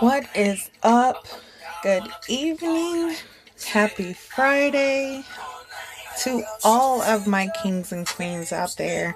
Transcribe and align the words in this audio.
What 0.00 0.34
is 0.34 0.70
up? 0.82 1.26
Good 1.82 2.04
evening. 2.26 3.16
Happy 3.66 4.14
Friday 4.14 5.22
to 6.22 6.42
all 6.64 7.02
of 7.02 7.26
my 7.26 7.50
kings 7.62 7.92
and 7.92 8.06
queens 8.06 8.50
out 8.50 8.76
there. 8.78 9.14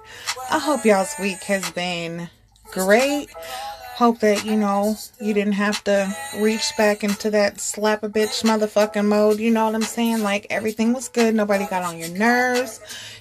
I 0.51 0.59
hope 0.59 0.85
y'all's 0.85 1.15
week 1.19 1.43
has 1.45 1.71
been 1.71 2.29
great. 2.71 3.31
Hope 3.95 4.21
that, 4.21 4.45
you 4.45 4.57
know, 4.57 4.97
you 5.19 5.33
didn't 5.33 5.55
have 5.55 5.83
to 5.85 6.15
reach 6.39 6.71
back 6.77 7.03
into 7.03 7.31
that 7.31 7.63
slap 7.63 8.03
a 8.03 8.09
bitch 8.11 8.45
motherfucking 8.45 9.07
mode. 9.07 9.39
You 9.39 9.53
know 9.53 9.65
what 9.65 9.75
I'm 9.75 9.81
saying? 9.81 10.23
Like 10.23 10.47
everything 10.51 10.93
was 10.93 11.09
good. 11.09 11.35
Nobody 11.35 11.67
got 11.67 11.83
on 11.83 11.97
your 11.97 12.11
nerves. 12.11 12.79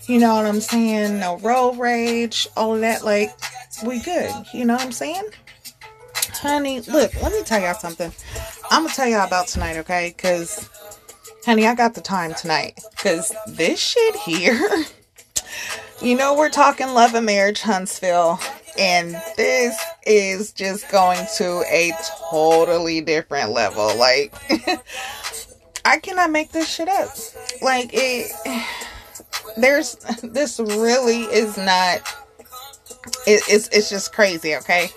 You 0.08 0.20
know 0.20 0.36
what 0.36 0.46
I'm 0.46 0.60
saying? 0.60 1.18
No 1.18 1.38
road 1.38 1.78
rage. 1.78 2.46
All 2.58 2.76
of 2.76 2.82
that. 2.82 3.06
Like, 3.06 3.32
we 3.86 4.02
good. 4.02 4.34
You 4.54 4.66
know 4.66 4.74
what 4.74 4.84
I'm 4.84 4.92
saying? 4.92 5.30
Honey, 6.44 6.82
look, 6.82 7.20
let 7.22 7.32
me 7.32 7.42
tell 7.44 7.62
y'all 7.62 7.74
something. 7.74 8.12
I'm 8.70 8.84
gonna 8.84 8.94
tell 8.94 9.08
y'all 9.08 9.26
about 9.26 9.48
tonight, 9.48 9.78
okay? 9.78 10.14
Because, 10.16 10.70
honey, 11.46 11.66
I 11.66 11.74
got 11.74 11.96
the 11.96 12.02
time 12.02 12.34
tonight. 12.34 12.80
Because 12.92 13.34
this 13.48 13.80
shit 13.80 14.16
here, 14.18 14.84
you 16.02 16.16
know, 16.16 16.36
we're 16.36 16.50
talking 16.50 16.90
love 16.94 17.16
and 17.16 17.26
marriage, 17.26 17.62
Huntsville. 17.62 18.40
And 18.78 19.16
this 19.38 19.80
is 20.06 20.52
just 20.52 20.90
going 20.92 21.26
to 21.38 21.64
a 21.72 21.92
totally 22.30 23.02
different 23.02 23.52
level. 23.52 23.96
Like, 23.98 24.34
I 25.86 26.00
cannot 26.00 26.32
make 26.32 26.52
this 26.52 26.68
shit 26.68 26.90
up. 26.90 27.10
Like, 27.62 27.92
it, 27.94 28.32
there's, 29.58 29.96
this 30.24 30.60
really 30.60 31.22
is 31.22 31.56
not, 31.56 32.00
it, 33.26 33.44
it's, 33.48 33.70
it's 33.70 33.90
just 33.90 34.12
crazy, 34.12 34.56
okay? 34.58 34.90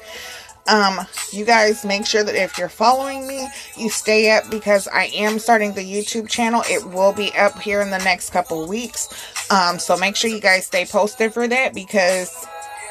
Um, 0.68 1.00
you 1.32 1.44
guys 1.44 1.84
make 1.84 2.06
sure 2.06 2.24
that 2.24 2.34
if 2.34 2.58
you're 2.58 2.68
following 2.68 3.26
me, 3.26 3.48
you 3.76 3.90
stay 3.90 4.30
up 4.36 4.50
because 4.50 4.88
I 4.88 5.04
am 5.14 5.38
starting 5.38 5.72
the 5.72 5.82
YouTube 5.82 6.28
channel. 6.28 6.62
It 6.68 6.84
will 6.84 7.12
be 7.12 7.32
up 7.36 7.58
here 7.60 7.80
in 7.80 7.90
the 7.90 7.98
next 7.98 8.30
couple 8.30 8.66
weeks. 8.66 9.08
Um, 9.50 9.78
so 9.78 9.96
make 9.96 10.16
sure 10.16 10.30
you 10.30 10.40
guys 10.40 10.66
stay 10.66 10.84
posted 10.84 11.32
for 11.32 11.46
that 11.46 11.74
because, 11.74 12.34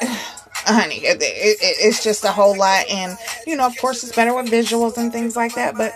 honey, 0.00 0.96
it, 0.96 1.18
it, 1.20 1.58
it's 1.60 2.02
just 2.02 2.24
a 2.24 2.32
whole 2.32 2.56
lot. 2.56 2.88
And, 2.88 3.18
you 3.46 3.56
know, 3.56 3.66
of 3.66 3.76
course, 3.78 4.02
it's 4.02 4.16
better 4.16 4.34
with 4.34 4.46
visuals 4.46 4.96
and 4.96 5.12
things 5.12 5.36
like 5.36 5.54
that. 5.54 5.76
But 5.76 5.92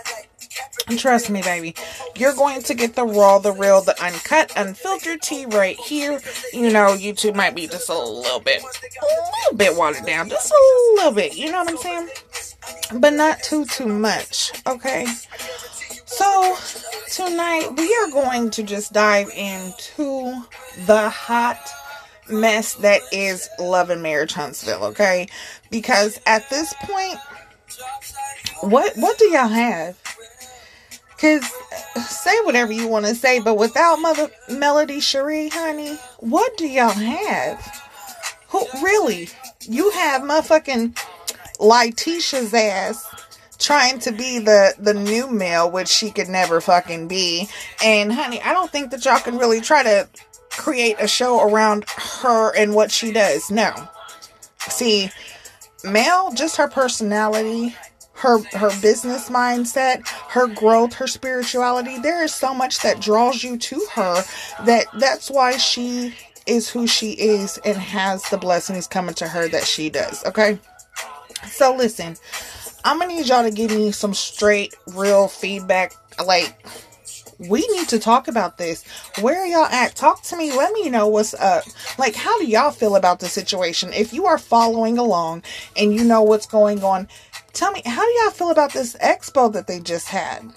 Trust 0.97 1.29
me, 1.29 1.41
baby. 1.41 1.75
You're 2.15 2.33
going 2.33 2.61
to 2.63 2.73
get 2.73 2.95
the 2.95 3.05
raw, 3.05 3.39
the 3.39 3.51
real, 3.51 3.81
the 3.81 4.01
uncut, 4.03 4.51
unfiltered 4.55 5.21
tea 5.21 5.45
right 5.45 5.77
here. 5.77 6.21
You 6.53 6.71
know, 6.71 6.95
YouTube 6.95 7.35
might 7.35 7.55
be 7.55 7.67
just 7.67 7.89
a 7.89 7.97
little 7.97 8.39
bit, 8.39 8.61
a 8.61 8.65
little 8.65 9.57
bit 9.57 9.75
watered 9.75 10.05
down. 10.05 10.29
Just 10.29 10.51
a 10.51 10.93
little 10.95 11.13
bit. 11.13 11.37
You 11.37 11.51
know 11.51 11.63
what 11.63 11.69
I'm 11.69 11.77
saying? 11.77 12.09
But 12.99 13.13
not 13.13 13.41
too, 13.43 13.65
too 13.65 13.87
much. 13.87 14.51
Okay? 14.67 15.05
So, 16.05 16.57
tonight 17.09 17.69
we 17.77 17.95
are 17.95 18.11
going 18.11 18.49
to 18.51 18.63
just 18.63 18.93
dive 18.93 19.29
into 19.29 20.43
the 20.85 21.09
hot 21.09 21.57
mess 22.29 22.75
that 22.75 23.01
is 23.11 23.49
Love 23.59 23.89
and 23.89 24.03
Marriage 24.03 24.33
Huntsville, 24.33 24.83
okay? 24.85 25.27
Because 25.69 26.19
at 26.25 26.49
this 26.49 26.73
point, 26.81 27.17
what 28.61 28.95
what 28.97 29.17
do 29.17 29.25
y'all 29.25 29.47
have? 29.47 29.97
Cause 31.21 31.53
say 32.07 32.35
whatever 32.45 32.73
you 32.73 32.87
want 32.87 33.05
to 33.05 33.13
say, 33.13 33.39
but 33.39 33.55
without 33.55 33.97
Mother 33.97 34.31
Melody 34.49 34.99
Shari, 34.99 35.49
honey, 35.49 35.95
what 36.17 36.57
do 36.57 36.67
y'all 36.67 36.89
have? 36.89 37.83
Who 38.49 38.65
really? 38.81 39.29
You 39.61 39.91
have 39.91 40.23
motherfucking 40.23 40.97
LaTisha's 41.59 42.55
ass 42.55 43.05
trying 43.59 43.99
to 43.99 44.11
be 44.11 44.39
the 44.39 44.73
the 44.79 44.95
new 44.95 45.29
male, 45.29 45.69
which 45.69 45.89
she 45.89 46.09
could 46.09 46.27
never 46.27 46.59
fucking 46.59 47.07
be. 47.07 47.47
And 47.83 48.11
honey, 48.11 48.41
I 48.41 48.51
don't 48.53 48.71
think 48.71 48.89
that 48.89 49.05
y'all 49.05 49.19
can 49.19 49.37
really 49.37 49.61
try 49.61 49.83
to 49.83 50.09
create 50.49 50.95
a 50.99 51.07
show 51.07 51.47
around 51.47 51.85
her 51.87 52.51
and 52.57 52.73
what 52.73 52.91
she 52.91 53.11
does. 53.11 53.51
No. 53.51 53.73
See, 54.57 55.11
Mel, 55.83 56.33
just 56.33 56.57
her 56.57 56.67
personality 56.67 57.75
her 58.21 58.39
her 58.55 58.69
business 58.81 59.29
mindset, 59.29 60.07
her 60.29 60.47
growth, 60.47 60.93
her 60.93 61.07
spirituality. 61.07 61.97
There 61.99 62.23
is 62.23 62.33
so 62.33 62.53
much 62.53 62.79
that 62.81 62.99
draws 63.01 63.43
you 63.43 63.57
to 63.57 63.87
her 63.93 64.23
that 64.65 64.85
that's 64.99 65.29
why 65.29 65.57
she 65.57 66.13
is 66.45 66.69
who 66.69 66.87
she 66.87 67.11
is 67.11 67.57
and 67.65 67.77
has 67.77 68.23
the 68.29 68.37
blessings 68.37 68.87
coming 68.87 69.15
to 69.15 69.27
her 69.27 69.47
that 69.49 69.65
she 69.65 69.89
does. 69.89 70.23
Okay? 70.25 70.59
So 71.47 71.75
listen, 71.75 72.15
I'm 72.83 72.97
going 72.97 73.09
to 73.09 73.15
need 73.15 73.27
y'all 73.27 73.43
to 73.43 73.51
give 73.51 73.71
me 73.71 73.91
some 73.91 74.13
straight 74.13 74.75
real 74.87 75.27
feedback 75.27 75.93
like 76.25 76.55
we 77.49 77.67
need 77.69 77.89
to 77.89 77.99
talk 77.99 78.27
about 78.27 78.57
this. 78.57 78.83
Where 79.19 79.45
y'all 79.45 79.65
at? 79.65 79.95
Talk 79.95 80.21
to 80.23 80.37
me. 80.37 80.55
Let 80.55 80.73
me 80.73 80.89
know 80.89 81.07
what's 81.07 81.33
up. 81.33 81.63
Like, 81.97 82.15
how 82.15 82.37
do 82.39 82.45
y'all 82.45 82.71
feel 82.71 82.95
about 82.95 83.19
the 83.19 83.27
situation? 83.27 83.91
If 83.93 84.13
you 84.13 84.27
are 84.27 84.37
following 84.37 84.97
along 84.97 85.43
and 85.75 85.93
you 85.93 86.03
know 86.03 86.21
what's 86.21 86.45
going 86.45 86.83
on, 86.83 87.07
tell 87.53 87.71
me, 87.71 87.81
how 87.85 88.03
do 88.03 88.11
y'all 88.21 88.31
feel 88.31 88.51
about 88.51 88.73
this 88.73 88.95
expo 88.97 89.51
that 89.53 89.67
they 89.67 89.79
just 89.79 90.07
had? 90.09 90.51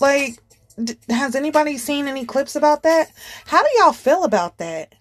Like, 0.00 0.38
d- 0.82 0.96
has 1.08 1.34
anybody 1.34 1.78
seen 1.78 2.06
any 2.06 2.24
clips 2.24 2.56
about 2.56 2.82
that? 2.82 3.10
How 3.46 3.62
do 3.62 3.68
y'all 3.78 3.92
feel 3.92 4.24
about 4.24 4.58
that? 4.58 4.94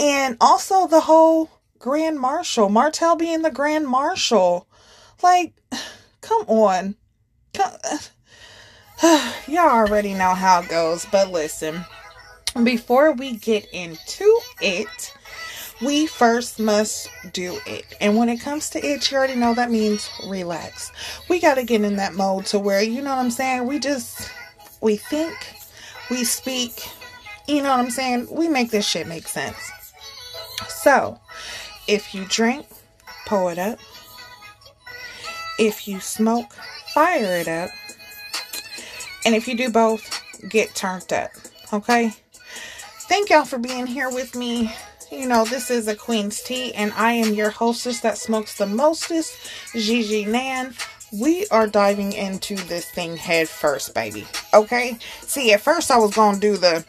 And 0.00 0.36
also 0.40 0.86
the 0.86 1.00
whole 1.00 1.50
Grand 1.78 2.18
Marshal, 2.18 2.68
Martell 2.68 3.16
being 3.16 3.42
the 3.42 3.50
Grand 3.50 3.86
Marshal. 3.86 4.66
Like, 5.22 5.54
come 6.20 6.42
on. 6.46 6.96
Come, 7.52 7.72
y'all 9.46 9.68
already 9.68 10.14
know 10.14 10.34
how 10.34 10.60
it 10.60 10.68
goes, 10.68 11.06
but 11.10 11.30
listen. 11.30 11.84
Before 12.62 13.12
we 13.12 13.36
get 13.36 13.66
into 13.72 14.40
it, 14.60 15.14
we 15.82 16.06
first 16.06 16.58
must 16.58 17.10
do 17.32 17.58
it. 17.66 17.84
And 18.00 18.16
when 18.16 18.28
it 18.28 18.38
comes 18.38 18.70
to 18.70 18.84
it, 18.84 19.10
you 19.10 19.16
already 19.16 19.34
know 19.34 19.54
that 19.54 19.70
means 19.70 20.08
relax. 20.26 20.92
We 21.28 21.40
got 21.40 21.54
to 21.54 21.64
get 21.64 21.82
in 21.82 21.96
that 21.96 22.14
mode 22.14 22.46
to 22.46 22.58
where, 22.58 22.82
you 22.82 23.02
know 23.02 23.10
what 23.10 23.22
I'm 23.22 23.30
saying? 23.30 23.66
We 23.66 23.78
just, 23.78 24.30
we 24.80 24.96
think, 24.96 25.34
we 26.10 26.24
speak, 26.24 26.86
you 27.46 27.62
know 27.62 27.70
what 27.70 27.80
I'm 27.80 27.90
saying? 27.90 28.28
We 28.30 28.48
make 28.48 28.70
this 28.70 28.86
shit 28.86 29.06
make 29.06 29.26
sense. 29.26 29.70
So, 30.68 31.18
if 31.88 32.14
you 32.14 32.24
drink, 32.28 32.66
pull 33.26 33.48
it 33.48 33.58
up. 33.58 33.78
If 35.58 35.86
you 35.88 36.00
smoke, 36.00 36.52
fire 36.94 37.38
it 37.40 37.48
up. 37.48 37.70
And 39.24 39.34
if 39.34 39.48
you 39.48 39.56
do 39.56 39.70
both, 39.70 40.22
get 40.48 40.74
turned 40.74 41.12
up. 41.12 41.30
Okay? 41.72 42.12
Thank 43.08 43.30
y'all 43.30 43.44
for 43.44 43.58
being 43.58 43.86
here 43.86 44.10
with 44.10 44.34
me 44.34 44.74
you 45.14 45.26
know, 45.26 45.44
this 45.44 45.70
is 45.70 45.88
a 45.88 45.94
Queen's 45.96 46.42
Tea, 46.42 46.72
and 46.74 46.92
I 46.94 47.12
am 47.12 47.34
your 47.34 47.50
hostess 47.50 48.00
that 48.00 48.18
smokes 48.18 48.56
the 48.56 48.66
mostest, 48.66 49.36
Gigi 49.72 50.24
Nan. 50.24 50.74
We 51.12 51.46
are 51.48 51.66
diving 51.66 52.12
into 52.12 52.56
this 52.56 52.90
thing 52.90 53.16
head 53.16 53.48
first, 53.48 53.94
baby. 53.94 54.26
Okay? 54.52 54.98
See, 55.20 55.52
at 55.52 55.60
first 55.60 55.90
I 55.90 55.98
was 55.98 56.14
going 56.14 56.34
to 56.34 56.40
do 56.40 56.56
the, 56.56 56.84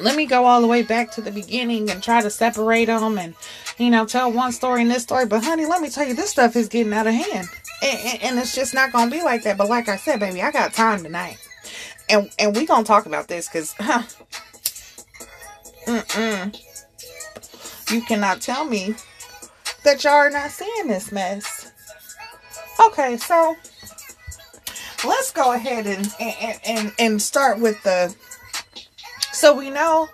let 0.00 0.16
me 0.16 0.26
go 0.26 0.44
all 0.44 0.60
the 0.60 0.68
way 0.68 0.82
back 0.82 1.10
to 1.12 1.20
the 1.20 1.32
beginning 1.32 1.90
and 1.90 2.02
try 2.02 2.20
to 2.20 2.30
separate 2.30 2.86
them 2.86 3.18
and, 3.18 3.34
you 3.76 3.90
know, 3.90 4.06
tell 4.06 4.30
one 4.30 4.52
story 4.52 4.82
and 4.82 4.90
this 4.90 5.02
story. 5.02 5.26
But, 5.26 5.42
honey, 5.42 5.66
let 5.66 5.82
me 5.82 5.88
tell 5.90 6.06
you, 6.06 6.14
this 6.14 6.30
stuff 6.30 6.54
is 6.54 6.68
getting 6.68 6.92
out 6.92 7.06
of 7.06 7.14
hand. 7.14 7.48
And, 7.82 7.98
and, 7.98 8.22
and 8.22 8.38
it's 8.38 8.54
just 8.54 8.72
not 8.72 8.92
going 8.92 9.10
to 9.10 9.16
be 9.16 9.22
like 9.22 9.42
that. 9.42 9.56
But 9.58 9.68
like 9.68 9.88
I 9.88 9.96
said, 9.96 10.20
baby, 10.20 10.40
I 10.40 10.52
got 10.52 10.72
time 10.72 11.02
tonight. 11.02 11.38
And, 12.08 12.30
and 12.38 12.54
we 12.54 12.66
going 12.66 12.84
to 12.84 12.88
talk 12.88 13.06
about 13.06 13.28
this 13.28 13.48
because, 13.48 13.74
huh, 13.78 14.02
mm-mm. 15.86 16.60
You 17.94 18.00
cannot 18.00 18.40
tell 18.40 18.64
me 18.64 18.96
that 19.84 20.02
y'all 20.02 20.14
are 20.14 20.28
not 20.28 20.50
seeing 20.50 20.88
this 20.88 21.12
mess. 21.12 21.70
Okay, 22.84 23.16
so 23.16 23.54
let's 25.06 25.30
go 25.30 25.52
ahead 25.52 25.86
and 25.86 26.12
and, 26.18 26.60
and, 26.66 26.92
and 26.98 27.22
start 27.22 27.60
with 27.60 27.80
the 27.84 28.12
so 29.32 29.56
we 29.56 29.70
know 29.70 30.08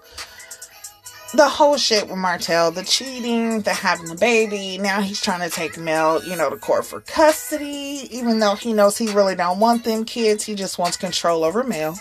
the 1.32 1.48
whole 1.48 1.78
shit 1.78 2.06
with 2.06 2.18
Martell, 2.18 2.70
the 2.70 2.82
cheating, 2.82 3.62
the 3.62 3.72
having 3.72 4.08
the 4.08 4.14
baby. 4.14 4.76
Now 4.76 5.00
he's 5.00 5.22
trying 5.22 5.48
to 5.48 5.54
take 5.54 5.78
Mel, 5.78 6.22
you 6.22 6.36
know, 6.36 6.50
to 6.50 6.56
court 6.56 6.84
for 6.84 7.00
custody, 7.00 8.08
even 8.10 8.40
though 8.40 8.56
he 8.56 8.74
knows 8.74 8.98
he 8.98 9.10
really 9.10 9.36
don't 9.36 9.58
want 9.58 9.84
them 9.84 10.04
kids. 10.04 10.44
He 10.44 10.54
just 10.54 10.78
wants 10.78 10.98
control 10.98 11.44
over 11.44 11.64
Mel. 11.64 11.98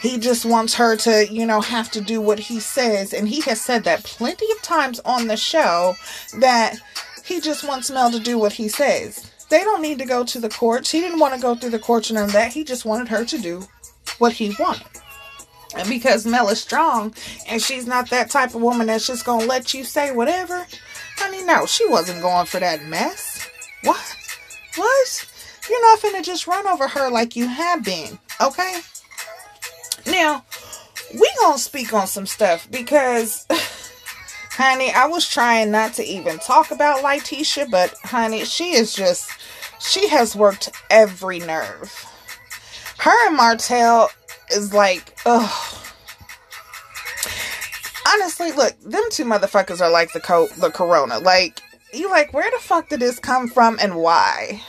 He 0.00 0.18
just 0.18 0.44
wants 0.44 0.74
her 0.74 0.96
to, 0.96 1.32
you 1.32 1.46
know, 1.46 1.60
have 1.60 1.90
to 1.92 2.00
do 2.00 2.20
what 2.20 2.38
he 2.38 2.60
says. 2.60 3.12
And 3.12 3.28
he 3.28 3.40
has 3.42 3.60
said 3.60 3.84
that 3.84 4.04
plenty 4.04 4.50
of 4.52 4.62
times 4.62 5.00
on 5.00 5.26
the 5.26 5.36
show 5.36 5.94
that 6.38 6.76
he 7.24 7.40
just 7.40 7.66
wants 7.66 7.90
Mel 7.90 8.10
to 8.10 8.18
do 8.18 8.38
what 8.38 8.52
he 8.52 8.68
says. 8.68 9.30
They 9.50 9.60
don't 9.60 9.82
need 9.82 9.98
to 9.98 10.06
go 10.06 10.24
to 10.24 10.40
the 10.40 10.48
courts. 10.48 10.90
He 10.90 11.00
didn't 11.00 11.20
want 11.20 11.34
to 11.34 11.40
go 11.40 11.54
through 11.54 11.70
the 11.70 11.78
courts 11.78 12.10
and 12.10 12.18
of 12.18 12.32
that. 12.32 12.52
He 12.52 12.64
just 12.64 12.84
wanted 12.84 13.08
her 13.08 13.24
to 13.24 13.38
do 13.38 13.62
what 14.18 14.32
he 14.32 14.54
wanted. 14.58 14.86
And 15.76 15.88
because 15.88 16.26
Mel 16.26 16.48
is 16.48 16.60
strong 16.60 17.14
and 17.48 17.60
she's 17.60 17.86
not 17.86 18.10
that 18.10 18.30
type 18.30 18.54
of 18.54 18.62
woman 18.62 18.86
that's 18.88 19.06
just 19.06 19.24
going 19.24 19.40
to 19.40 19.46
let 19.46 19.72
you 19.72 19.84
say 19.84 20.12
whatever, 20.12 20.66
honey, 21.16 21.44
no, 21.44 21.66
she 21.66 21.88
wasn't 21.88 22.22
going 22.22 22.46
for 22.46 22.60
that 22.60 22.84
mess. 22.86 23.48
What? 23.82 24.16
What? 24.76 25.26
you're 25.68 25.82
not 25.82 26.00
finna 26.00 26.22
just 26.22 26.46
run 26.46 26.66
over 26.66 26.88
her 26.88 27.10
like 27.10 27.36
you 27.36 27.48
have 27.48 27.84
been, 27.84 28.18
okay? 28.40 28.80
Now, 30.06 30.44
we 31.12 31.30
gonna 31.40 31.58
speak 31.58 31.92
on 31.92 32.06
some 32.06 32.26
stuff 32.26 32.68
because, 32.70 33.46
honey, 34.52 34.90
I 34.92 35.06
was 35.06 35.28
trying 35.28 35.70
not 35.70 35.94
to 35.94 36.04
even 36.04 36.38
talk 36.38 36.70
about 36.70 37.04
LaTisha, 37.04 37.70
but 37.70 37.94
honey, 38.04 38.44
she 38.44 38.74
is 38.74 38.94
just, 38.94 39.30
she 39.80 40.08
has 40.08 40.34
worked 40.34 40.70
every 40.90 41.38
nerve. 41.38 42.06
Her 42.98 43.28
and 43.28 43.36
Martell 43.36 44.10
is 44.50 44.72
like, 44.72 45.16
ugh. 45.26 45.78
Honestly, 48.14 48.52
look, 48.52 48.78
them 48.80 49.04
two 49.10 49.24
motherfuckers 49.24 49.80
are 49.80 49.90
like 49.90 50.12
the 50.12 50.20
co- 50.20 50.48
the 50.58 50.70
corona. 50.70 51.18
Like, 51.18 51.62
you 51.92 52.10
like, 52.10 52.32
where 52.32 52.50
the 52.50 52.58
fuck 52.58 52.88
did 52.88 53.00
this 53.00 53.18
come 53.18 53.48
from 53.48 53.78
and 53.80 53.96
why? 53.96 54.62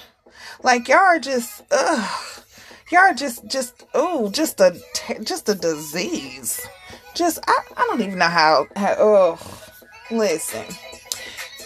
Like, 0.61 0.87
y'all 0.87 0.99
are 0.99 1.19
just, 1.19 1.63
ugh 1.71 2.32
y'all 2.91 3.13
just 3.13 3.45
just 3.47 3.85
oh 3.93 4.29
just 4.31 4.59
a 4.59 4.79
just 5.23 5.49
a 5.49 5.55
disease. 5.55 6.65
Just 7.15 7.39
i, 7.47 7.57
I 7.77 7.87
don't 7.89 8.01
even 8.01 8.17
know 8.17 8.27
how, 8.27 8.67
how 8.75 8.95
oh 8.97 9.61
listen 10.11 10.65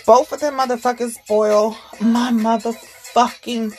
both 0.06 0.32
of 0.32 0.40
them 0.40 0.56
motherfuckers 0.56 1.16
boil 1.28 1.78
my 2.02 2.32
motherfucking 2.32 3.74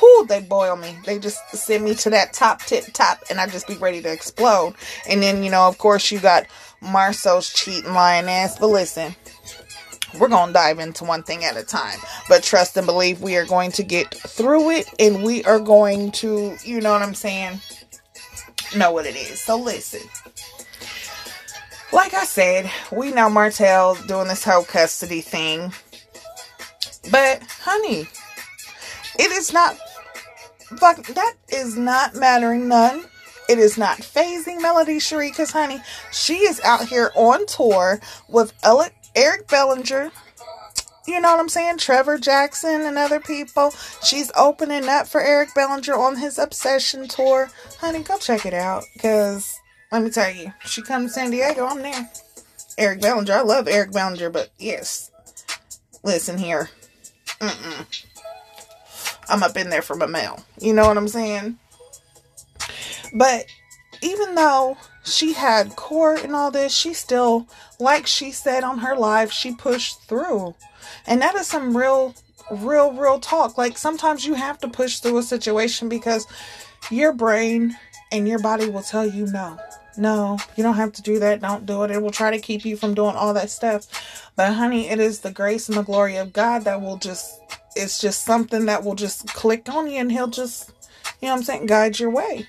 who 0.00 0.26
they 0.26 0.40
boil 0.40 0.76
me. 0.76 0.96
They 1.06 1.18
just 1.18 1.38
send 1.50 1.84
me 1.84 1.94
to 1.96 2.10
that 2.10 2.32
top 2.32 2.60
tip 2.62 2.84
top 2.92 3.20
and 3.30 3.40
i 3.40 3.46
just 3.46 3.68
be 3.68 3.76
ready 3.76 4.02
to 4.02 4.12
explode. 4.12 4.74
And 5.08 5.22
then 5.22 5.42
you 5.42 5.50
know 5.50 5.68
of 5.68 5.78
course 5.78 6.10
you 6.10 6.20
got 6.20 6.46
Marsau's 6.82 7.52
cheating 7.52 7.92
lying 7.92 8.28
ass. 8.28 8.58
But 8.58 8.68
listen 8.68 9.16
we're 10.18 10.28
going 10.28 10.48
to 10.48 10.52
dive 10.52 10.78
into 10.78 11.04
one 11.04 11.22
thing 11.22 11.44
at 11.44 11.56
a 11.56 11.64
time. 11.64 11.98
But 12.28 12.42
trust 12.42 12.76
and 12.76 12.86
believe 12.86 13.20
we 13.20 13.36
are 13.36 13.46
going 13.46 13.72
to 13.72 13.82
get 13.82 14.14
through 14.14 14.70
it 14.70 14.88
and 14.98 15.22
we 15.22 15.44
are 15.44 15.60
going 15.60 16.12
to, 16.12 16.56
you 16.62 16.80
know 16.80 16.92
what 16.92 17.02
I'm 17.02 17.14
saying, 17.14 17.60
know 18.76 18.92
what 18.92 19.06
it 19.06 19.16
is. 19.16 19.40
So 19.40 19.56
listen. 19.56 20.00
Like 21.92 22.14
I 22.14 22.24
said, 22.24 22.70
we 22.90 23.12
know 23.12 23.30
Martell 23.30 23.94
doing 24.06 24.26
this 24.28 24.44
whole 24.44 24.64
custody 24.64 25.20
thing. 25.20 25.72
But, 27.10 27.42
honey, 27.60 28.08
it 29.18 29.30
is 29.30 29.52
not, 29.52 29.76
fuck, 30.76 31.06
that 31.06 31.34
is 31.48 31.76
not 31.76 32.16
mattering 32.16 32.66
none. 32.66 33.04
It 33.48 33.58
is 33.58 33.76
not 33.76 33.98
phasing 33.98 34.62
Melody 34.62 34.98
Shari 34.98 35.30
because, 35.30 35.50
honey, 35.50 35.80
she 36.10 36.38
is 36.38 36.60
out 36.64 36.88
here 36.88 37.12
on 37.14 37.46
tour 37.46 38.00
with 38.28 38.52
Alec 38.64 38.94
Eric 39.14 39.48
Bellinger, 39.48 40.10
you 41.06 41.20
know 41.20 41.30
what 41.32 41.40
I'm 41.40 41.48
saying? 41.48 41.78
Trevor 41.78 42.18
Jackson 42.18 42.82
and 42.82 42.96
other 42.96 43.20
people. 43.20 43.70
She's 44.02 44.32
opening 44.36 44.88
up 44.88 45.06
for 45.06 45.20
Eric 45.20 45.54
Bellinger 45.54 45.94
on 45.94 46.16
his 46.16 46.38
Obsession 46.38 47.08
tour. 47.08 47.50
Honey, 47.80 48.02
go 48.02 48.16
check 48.18 48.46
it 48.46 48.54
out. 48.54 48.84
Because, 48.94 49.58
let 49.92 50.02
me 50.02 50.10
tell 50.10 50.30
you, 50.30 50.52
she 50.64 50.82
comes 50.82 51.12
to 51.12 51.20
San 51.20 51.30
Diego, 51.30 51.66
I'm 51.66 51.82
there. 51.82 52.10
Eric 52.78 53.02
Bellinger, 53.02 53.32
I 53.34 53.42
love 53.42 53.68
Eric 53.68 53.92
Bellinger, 53.92 54.30
but 54.30 54.50
yes. 54.58 55.10
Listen 56.02 56.38
here. 56.38 56.70
Mm-mm. 57.40 58.04
I'm 59.28 59.42
up 59.42 59.56
in 59.56 59.70
there 59.70 59.82
for 59.82 59.96
my 59.96 60.06
mail. 60.06 60.42
You 60.60 60.72
know 60.72 60.86
what 60.86 60.96
I'm 60.96 61.08
saying? 61.08 61.58
But 63.14 63.46
even 64.02 64.34
though 64.34 64.76
she 65.04 65.34
had 65.34 65.76
court 65.76 66.24
and 66.24 66.34
all 66.34 66.50
this, 66.50 66.74
she 66.74 66.94
still, 66.94 67.46
like 67.78 68.06
she 68.06 68.32
said 68.32 68.64
on 68.64 68.78
her 68.78 68.96
live, 68.96 69.32
she 69.32 69.54
pushed 69.54 70.02
through. 70.02 70.54
And 71.06 71.20
that 71.22 71.34
is 71.34 71.46
some 71.46 71.76
real, 71.76 72.14
real, 72.50 72.92
real 72.92 73.20
talk. 73.20 73.58
Like 73.58 73.78
sometimes 73.78 74.24
you 74.24 74.34
have 74.34 74.58
to 74.60 74.68
push 74.68 74.98
through 74.98 75.18
a 75.18 75.22
situation 75.22 75.88
because 75.88 76.26
your 76.90 77.12
brain 77.12 77.76
and 78.10 78.28
your 78.28 78.38
body 78.38 78.68
will 78.68 78.82
tell 78.82 79.06
you 79.06 79.26
no. 79.26 79.58
No, 79.96 80.38
you 80.56 80.64
don't 80.64 80.74
have 80.74 80.92
to 80.94 81.02
do 81.02 81.20
that. 81.20 81.40
Don't 81.40 81.66
do 81.66 81.84
it. 81.84 81.90
It 81.90 82.02
will 82.02 82.10
try 82.10 82.32
to 82.32 82.40
keep 82.40 82.64
you 82.64 82.76
from 82.76 82.94
doing 82.94 83.14
all 83.14 83.32
that 83.34 83.50
stuff. 83.50 84.30
But 84.34 84.54
honey, 84.54 84.88
it 84.88 84.98
is 84.98 85.20
the 85.20 85.30
grace 85.30 85.68
and 85.68 85.78
the 85.78 85.82
glory 85.82 86.16
of 86.16 86.32
God 86.32 86.64
that 86.64 86.80
will 86.80 86.96
just, 86.96 87.40
it's 87.76 88.00
just 88.00 88.24
something 88.24 88.66
that 88.66 88.82
will 88.82 88.96
just 88.96 89.28
click 89.28 89.68
on 89.68 89.88
you 89.88 89.98
and 89.98 90.10
he'll 90.10 90.26
just, 90.26 90.72
you 91.20 91.28
know 91.28 91.34
what 91.34 91.38
I'm 91.38 91.44
saying, 91.44 91.66
guide 91.66 92.00
your 92.00 92.10
way. 92.10 92.48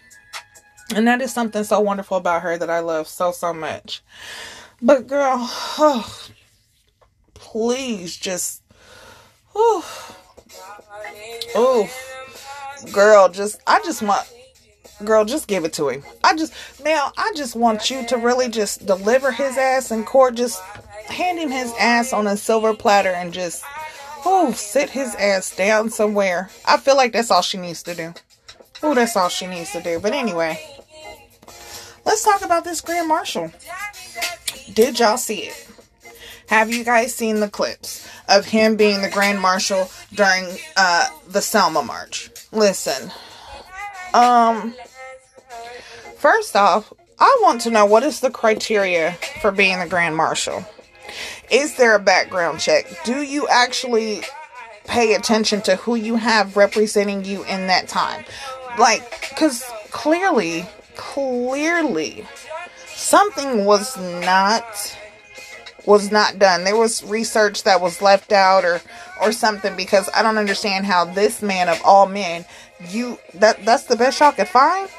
And 0.94 1.08
that 1.08 1.22
is 1.22 1.34
something 1.34 1.64
so 1.64 1.80
wonderful 1.80 2.18
about 2.18 2.44
her 2.44 2.58
that 2.58 2.70
I 2.70 2.80
love 2.80 3.08
so, 3.08 3.32
so 3.32 3.54
much. 3.54 4.04
But 4.82 5.08
girl, 5.08 5.38
oh, 5.40 6.28
please 7.34 8.16
just, 8.16 8.62
oh, 9.56 10.16
oh, 11.56 11.90
girl, 12.94 13.30
just, 13.30 13.60
I 13.66 13.80
just 13.84 14.04
want, 14.04 14.32
girl, 15.04 15.26
just 15.26 15.48
give 15.48 15.66
it 15.66 15.74
to 15.74 15.90
him. 15.90 16.04
I 16.24 16.36
just, 16.36 16.54
now, 16.84 17.12
I 17.18 17.32
just 17.36 17.56
want 17.56 17.90
you 17.90 18.06
to 18.08 18.18
really 18.18 18.50
just 18.50 18.86
deliver 18.86 19.32
his 19.32 19.58
ass 19.58 19.92
in 19.92 20.04
court. 20.04 20.36
Just 20.36 20.62
hand 21.10 21.40
him 21.40 21.50
his 21.50 21.74
ass 21.80 22.14
on 22.14 22.28
a 22.28 22.38
silver 22.38 22.76
platter 22.76 23.12
and 23.12 23.34
just, 23.34 23.64
oh, 24.26 24.52
sit 24.52 24.90
his 24.92 25.16
ass 25.16 25.56
down 25.56 25.90
somewhere. 25.90 26.50
I 26.66 26.78
feel 26.78 26.96
like 26.96 27.14
that's 27.14 27.32
all 27.32 27.42
she 27.42 27.58
needs 27.58 27.82
to 27.84 27.96
do. 27.96 28.14
Oh, 28.84 28.94
that's 28.94 29.16
all 29.16 29.30
she 29.30 29.48
needs 29.48 29.72
to 29.72 29.82
do. 29.82 30.00
But 30.00 30.14
anyway. 30.14 30.60
Let's 32.06 32.24
talk 32.24 32.44
about 32.44 32.64
this 32.64 32.82
Grand 32.82 33.08
Marshal. 33.08 33.52
Did 34.74 35.00
y'all 35.00 35.18
see 35.18 35.44
it? 35.44 35.68
Have 36.48 36.72
you 36.72 36.84
guys 36.84 37.16
seen 37.16 37.40
the 37.40 37.50
clips 37.50 38.08
of 38.30 38.46
him 38.46 38.76
being 38.76 39.02
the 39.02 39.10
Grand 39.10 39.42
Marshal 39.42 39.90
during 40.14 40.48
uh, 40.78 41.08
the 41.28 41.42
Selma 41.42 41.82
March? 41.82 42.30
Listen, 42.52 43.12
um, 44.14 44.76
first 46.18 46.56
off, 46.56 46.94
I 47.20 47.40
want 47.42 47.62
to 47.62 47.72
know 47.72 47.86
what 47.86 48.04
is 48.04 48.20
the 48.20 48.30
criteria 48.30 49.14
for 49.42 49.52
being 49.52 49.80
the 49.80 49.88
Grand 49.88 50.16
Marshal? 50.16 50.64
Is 51.50 51.78
there 51.78 51.96
a 51.96 52.00
background 52.00 52.60
check? 52.60 52.86
Do 53.04 53.22
you 53.24 53.48
actually 53.48 54.22
pay 54.86 55.16
attention 55.16 55.62
to 55.64 55.78
who 55.78 55.96
you 55.96 56.16
have 56.16 56.56
representing 56.56 57.26
you 57.26 57.44
in 57.46 57.68
that 57.68 57.88
time? 57.88 58.26
Like, 58.78 59.30
because 59.30 59.64
clearly 59.90 60.68
clearly 60.96 62.26
something 62.88 63.66
was 63.66 63.98
not 63.98 64.98
was 65.86 66.12
not 66.12 66.40
done. 66.40 66.64
There 66.64 66.76
was 66.76 67.04
research 67.04 67.64
that 67.64 67.82
was 67.82 68.02
left 68.02 68.32
out 68.32 68.66
or 68.66 68.82
or 69.22 69.32
something 69.32 69.76
because 69.76 70.10
I 70.14 70.24
don't 70.24 70.38
understand 70.38 70.86
how 70.86 71.06
this 71.06 71.42
man 71.42 71.70
of 71.70 71.80
all 71.84 72.08
men 72.08 72.46
you 72.90 73.20
that 73.36 73.64
that's 73.66 73.84
the 73.84 73.96
best 73.96 74.20
y'all 74.20 74.32
could 74.32 74.48
find. 74.48 74.90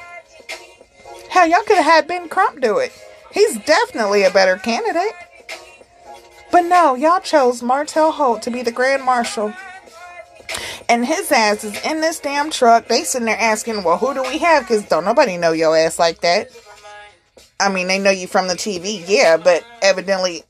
Hell, 1.29 1.47
y'all 1.47 1.63
could 1.65 1.77
have 1.77 1.85
had 1.85 2.07
Ben 2.07 2.29
Crump 2.29 2.61
do 2.61 2.77
it. 2.77 2.91
He's 3.31 3.57
definitely 3.59 4.23
a 4.23 4.31
better 4.31 4.55
candidate. 4.55 5.13
But 6.51 6.61
no, 6.61 6.95
y'all 6.95 7.19
chose 7.19 7.61
Martell 7.61 8.11
Holt 8.11 8.41
to 8.43 8.51
be 8.51 8.61
the 8.61 8.71
Grand 8.71 9.03
Marshal 9.03 9.53
and 10.89 11.05
his 11.05 11.31
ass 11.31 11.63
is 11.63 11.79
in 11.85 12.01
this 12.01 12.19
damn 12.19 12.49
truck. 12.49 12.87
They 12.87 13.03
sitting 13.03 13.25
there 13.25 13.37
asking, 13.39 13.83
well, 13.83 13.97
who 13.97 14.13
do 14.13 14.23
we 14.23 14.37
have? 14.39 14.63
Because 14.63 14.83
don't 14.87 15.05
nobody 15.05 15.37
know 15.37 15.51
your 15.51 15.75
ass 15.75 15.99
like 15.99 16.21
that. 16.21 16.49
I 17.59 17.69
mean, 17.69 17.87
they 17.87 17.99
know 17.99 18.11
you 18.11 18.27
from 18.27 18.47
the 18.47 18.53
TV, 18.53 19.03
yeah, 19.07 19.37
but 19.37 19.65
evidently 19.81 20.43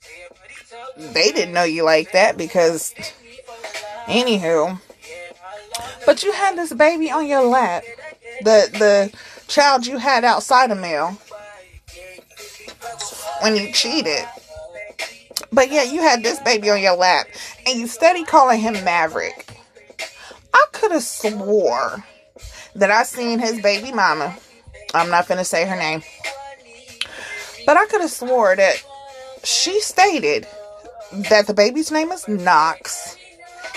they 0.98 1.32
didn't 1.32 1.54
know 1.54 1.64
you 1.64 1.84
like 1.84 2.12
that 2.12 2.38
because, 2.38 2.94
anywho. 4.06 4.80
But 6.06 6.24
you 6.24 6.32
had 6.34 6.56
this 6.56 6.74
baby 6.74 7.12
on 7.12 7.28
your 7.28 7.44
lap. 7.44 7.84
The 8.42 8.70
the 8.72 9.18
child 9.48 9.88
you 9.88 9.98
had 9.98 10.24
outside 10.26 10.72
of 10.72 10.78
mail 10.80 11.18
when 13.42 13.56
you 13.56 13.72
cheated. 13.72 14.26
But 15.52 15.72
yeah, 15.72 15.84
you 15.84 16.02
had 16.02 16.24
this 16.24 16.40
baby 16.42 16.70
on 16.70 16.82
your 16.82 16.96
lap, 16.96 17.28
and 17.66 17.80
you 17.80 17.88
steady 17.88 18.24
calling 18.24 18.60
him 18.60 18.74
Maverick. 18.84 19.47
Could 20.88 20.94
have 20.94 21.04
swore 21.04 22.02
that 22.76 22.90
I 22.90 23.04
seen 23.04 23.40
his 23.40 23.60
baby 23.60 23.92
mama. 23.92 24.34
I'm 24.94 25.10
not 25.10 25.28
gonna 25.28 25.44
say 25.44 25.66
her 25.66 25.76
name. 25.76 26.02
But 27.66 27.76
I 27.76 27.88
could 27.88 28.00
have 28.00 28.10
swore 28.10 28.56
that 28.56 28.82
she 29.44 29.82
stated 29.82 30.48
that 31.12 31.46
the 31.46 31.54
baby's 31.54 31.92
name 31.92 32.14
is 32.14 32.26
Knox. 32.30 33.18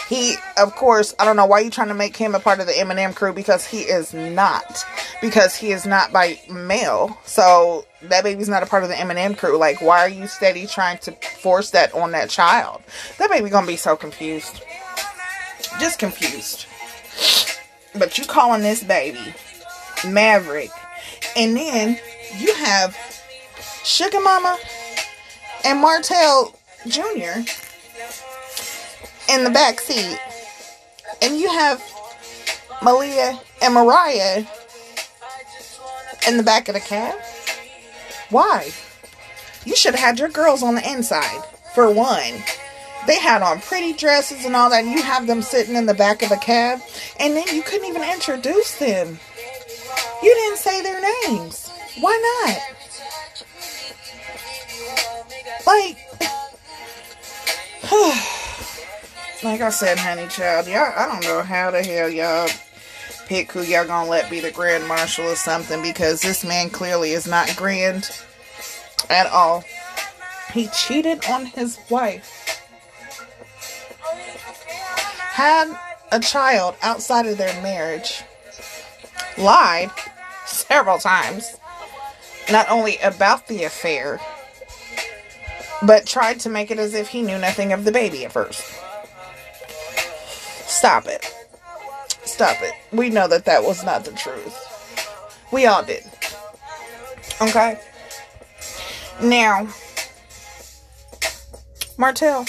He, 0.09 0.37
of 0.57 0.77
course, 0.77 1.13
I 1.19 1.25
don't 1.25 1.35
know 1.35 1.47
why 1.47 1.59
you're 1.59 1.73
trying 1.73 1.89
to 1.89 1.95
make 1.95 2.17
him 2.17 2.37
a 2.37 2.39
part 2.39 2.61
of 2.61 2.69
the 2.69 2.75
Eminem 2.75 3.13
crew 3.13 3.33
because 3.33 3.67
he 3.67 3.81
is 3.81 4.15
not. 4.15 4.85
Because 5.21 5.57
he 5.57 5.73
is 5.73 5.87
not 5.87 6.13
by 6.13 6.41
male. 6.49 7.19
So 7.25 7.87
that 8.03 8.23
baby's 8.23 8.49
not 8.49 8.63
a 8.63 8.67
part 8.67 8.85
of 8.85 8.89
the 8.89 8.95
Eminem 8.95 9.37
crew. 9.37 9.59
Like, 9.59 9.83
why 9.83 9.99
are 9.99 10.09
you 10.09 10.29
steady 10.29 10.69
trying 10.69 10.99
to 10.99 11.13
force 11.41 11.71
that 11.71 11.93
on 11.93 12.13
that 12.13 12.31
child? 12.31 12.83
That 13.19 13.31
baby 13.31 13.51
gonna 13.51 13.67
be 13.67 13.75
so 13.75 13.97
confused. 13.97 14.63
Just 15.81 15.99
confused. 15.99 16.67
But 17.95 18.19
you 18.19 18.25
calling 18.25 18.63
this 18.63 18.83
baby 18.83 19.35
Maverick. 20.07 20.71
And 21.37 21.57
then 21.57 21.99
you 22.39 22.55
have 22.55 22.97
Sugar 23.85 24.21
Mama 24.21 24.59
and 25.65 25.81
Martell 25.81 26.55
Jr. 26.87 27.43
in 29.29 29.45
the 29.45 29.51
back 29.53 29.81
seat. 29.81 30.19
And 31.23 31.39
you 31.39 31.49
have 31.49 31.83
Malia 32.83 33.39
and 33.61 33.75
Mariah 33.75 34.45
in 36.27 36.37
the 36.37 36.43
back 36.43 36.69
of 36.69 36.75
the 36.75 36.81
cab? 36.81 37.19
Why? 38.31 38.71
You 39.65 39.77
should 39.77 39.95
have 39.95 40.05
had 40.05 40.19
your 40.19 40.29
girls 40.29 40.63
on 40.63 40.75
the 40.75 40.91
inside, 40.91 41.43
for 41.75 41.93
one. 41.93 42.43
They 43.07 43.19
had 43.19 43.43
on 43.43 43.61
pretty 43.61 43.93
dresses 43.93 44.45
and 44.45 44.55
all 44.55 44.71
that, 44.71 44.85
and 44.85 44.93
you 44.93 45.03
have 45.03 45.27
them 45.27 45.43
sitting 45.43 45.77
in 45.77 45.87
the 45.87 45.95
back 45.95 46.23
of 46.23 46.29
the 46.29 46.37
cab, 46.37 46.81
and 47.19 47.37
then 47.37 47.45
you 47.53 47.63
couldn't 47.63 47.89
even 47.89 48.03
introduce 48.03 48.77
them. 48.79 49.19
You 50.23 50.35
didn't 50.35 50.59
say 50.59 50.83
their 50.83 51.01
names. 51.29 51.71
Why 51.99 52.47
not? 52.47 52.59
Like, 55.67 55.97
like 59.43 59.61
I 59.61 59.71
said, 59.71 59.99
honey 59.99 60.29
child, 60.29 60.67
y'all, 60.69 60.93
I 60.97 61.07
don't 61.07 61.25
know 61.25 61.43
how 61.43 61.71
the 61.71 61.83
hell 61.83 62.09
y'all 62.09 62.49
pick 63.27 63.53
who 63.53 63.63
y'all 63.63 63.87
gonna 63.87 64.11
let 64.11 64.29
be 64.29 64.41
the 64.41 64.51
grand 64.51 64.87
marshal 64.89 65.25
or 65.27 65.37
something 65.37 65.81
because 65.83 66.21
this 66.21 66.45
man 66.45 66.69
clearly 66.69 67.13
is 67.13 67.29
not 67.29 67.55
grand 67.57 68.11
at 69.09 69.27
all. 69.29 69.65
He 70.53 70.67
cheated 70.69 71.25
on 71.27 71.47
his 71.47 71.79
wife. 71.89 72.40
Had 75.41 75.75
a 76.13 76.21
child 76.21 76.75
outside 76.83 77.25
of 77.25 77.39
their 77.39 77.63
marriage. 77.63 78.23
Lied 79.39 79.91
several 80.45 80.99
times. 80.99 81.57
Not 82.53 82.69
only 82.69 82.99
about 82.99 83.47
the 83.47 83.65
affair, 83.65 84.21
but 85.83 86.05
tried 86.05 86.41
to 86.41 86.51
make 86.51 86.71
it 86.71 86.79
as 86.79 86.93
if 86.93 87.09
he 87.09 87.23
knew 87.23 87.39
nothing 87.39 87.73
of 87.73 87.87
the 87.87 87.91
baby 87.91 88.27
at 88.27 88.33
first. 88.33 88.63
Stop 90.67 91.07
it. 91.07 91.25
Stop 92.27 92.59
it. 92.61 92.75
We 92.93 93.09
know 93.09 93.27
that 93.27 93.47
that 93.47 93.63
was 93.63 93.83
not 93.83 94.05
the 94.05 94.13
truth. 94.13 94.55
We 95.51 95.65
all 95.65 95.83
did. 95.83 96.05
Okay? 97.41 97.81
Now, 99.23 99.69
Martell, 101.97 102.45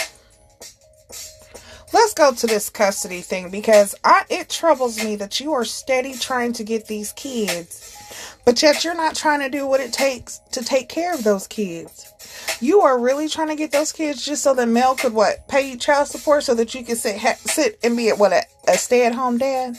let's 2.02 2.14
go 2.16 2.34
to 2.34 2.48
this 2.48 2.68
custody 2.72 3.22
thing 3.22 3.52
because 3.52 3.94
I 4.04 4.26
it 4.28 4.50
troubles 4.50 5.04
me 5.04 5.16
that 5.18 5.40
you 5.40 5.54
are 5.54 5.64
steady 5.64 6.16
trying 6.16 6.52
to 6.54 6.64
get 6.64 6.88
these 6.88 7.14
kids, 7.14 7.96
but 8.44 8.60
yet 8.64 8.84
you're 8.84 8.96
not 8.96 9.16
trying 9.16 9.42
to 9.42 9.56
do 9.56 9.68
what 9.68 9.82
it 9.82 9.94
takes 9.94 10.40
to 10.54 10.64
take 10.64 10.90
care 10.90 11.14
of 11.14 11.24
those 11.24 11.46
kids. 11.46 12.12
You 12.60 12.82
are 12.82 13.00
really 13.00 13.28
trying 13.28 13.50
to 13.50 13.56
get 13.56 13.72
those 13.72 13.92
kids 13.92 14.26
just 14.26 14.42
so 14.42 14.56
that 14.56 14.68
Mel 14.68 14.96
could 14.96 15.14
what 15.14 15.48
pay 15.48 15.70
you 15.70 15.78
child 15.78 16.08
support 16.08 16.44
so 16.44 16.56
that 16.56 16.74
you 16.74 16.84
can 16.84 16.96
sit 16.96 17.20
ha, 17.20 17.36
sit 17.36 17.78
and 17.84 17.96
be 17.96 18.10
at 18.10 18.18
what 18.18 18.34
a, 18.34 18.42
a 18.68 18.80
stay 18.80 19.06
at 19.06 19.14
home 19.14 19.38
dad. 19.38 19.78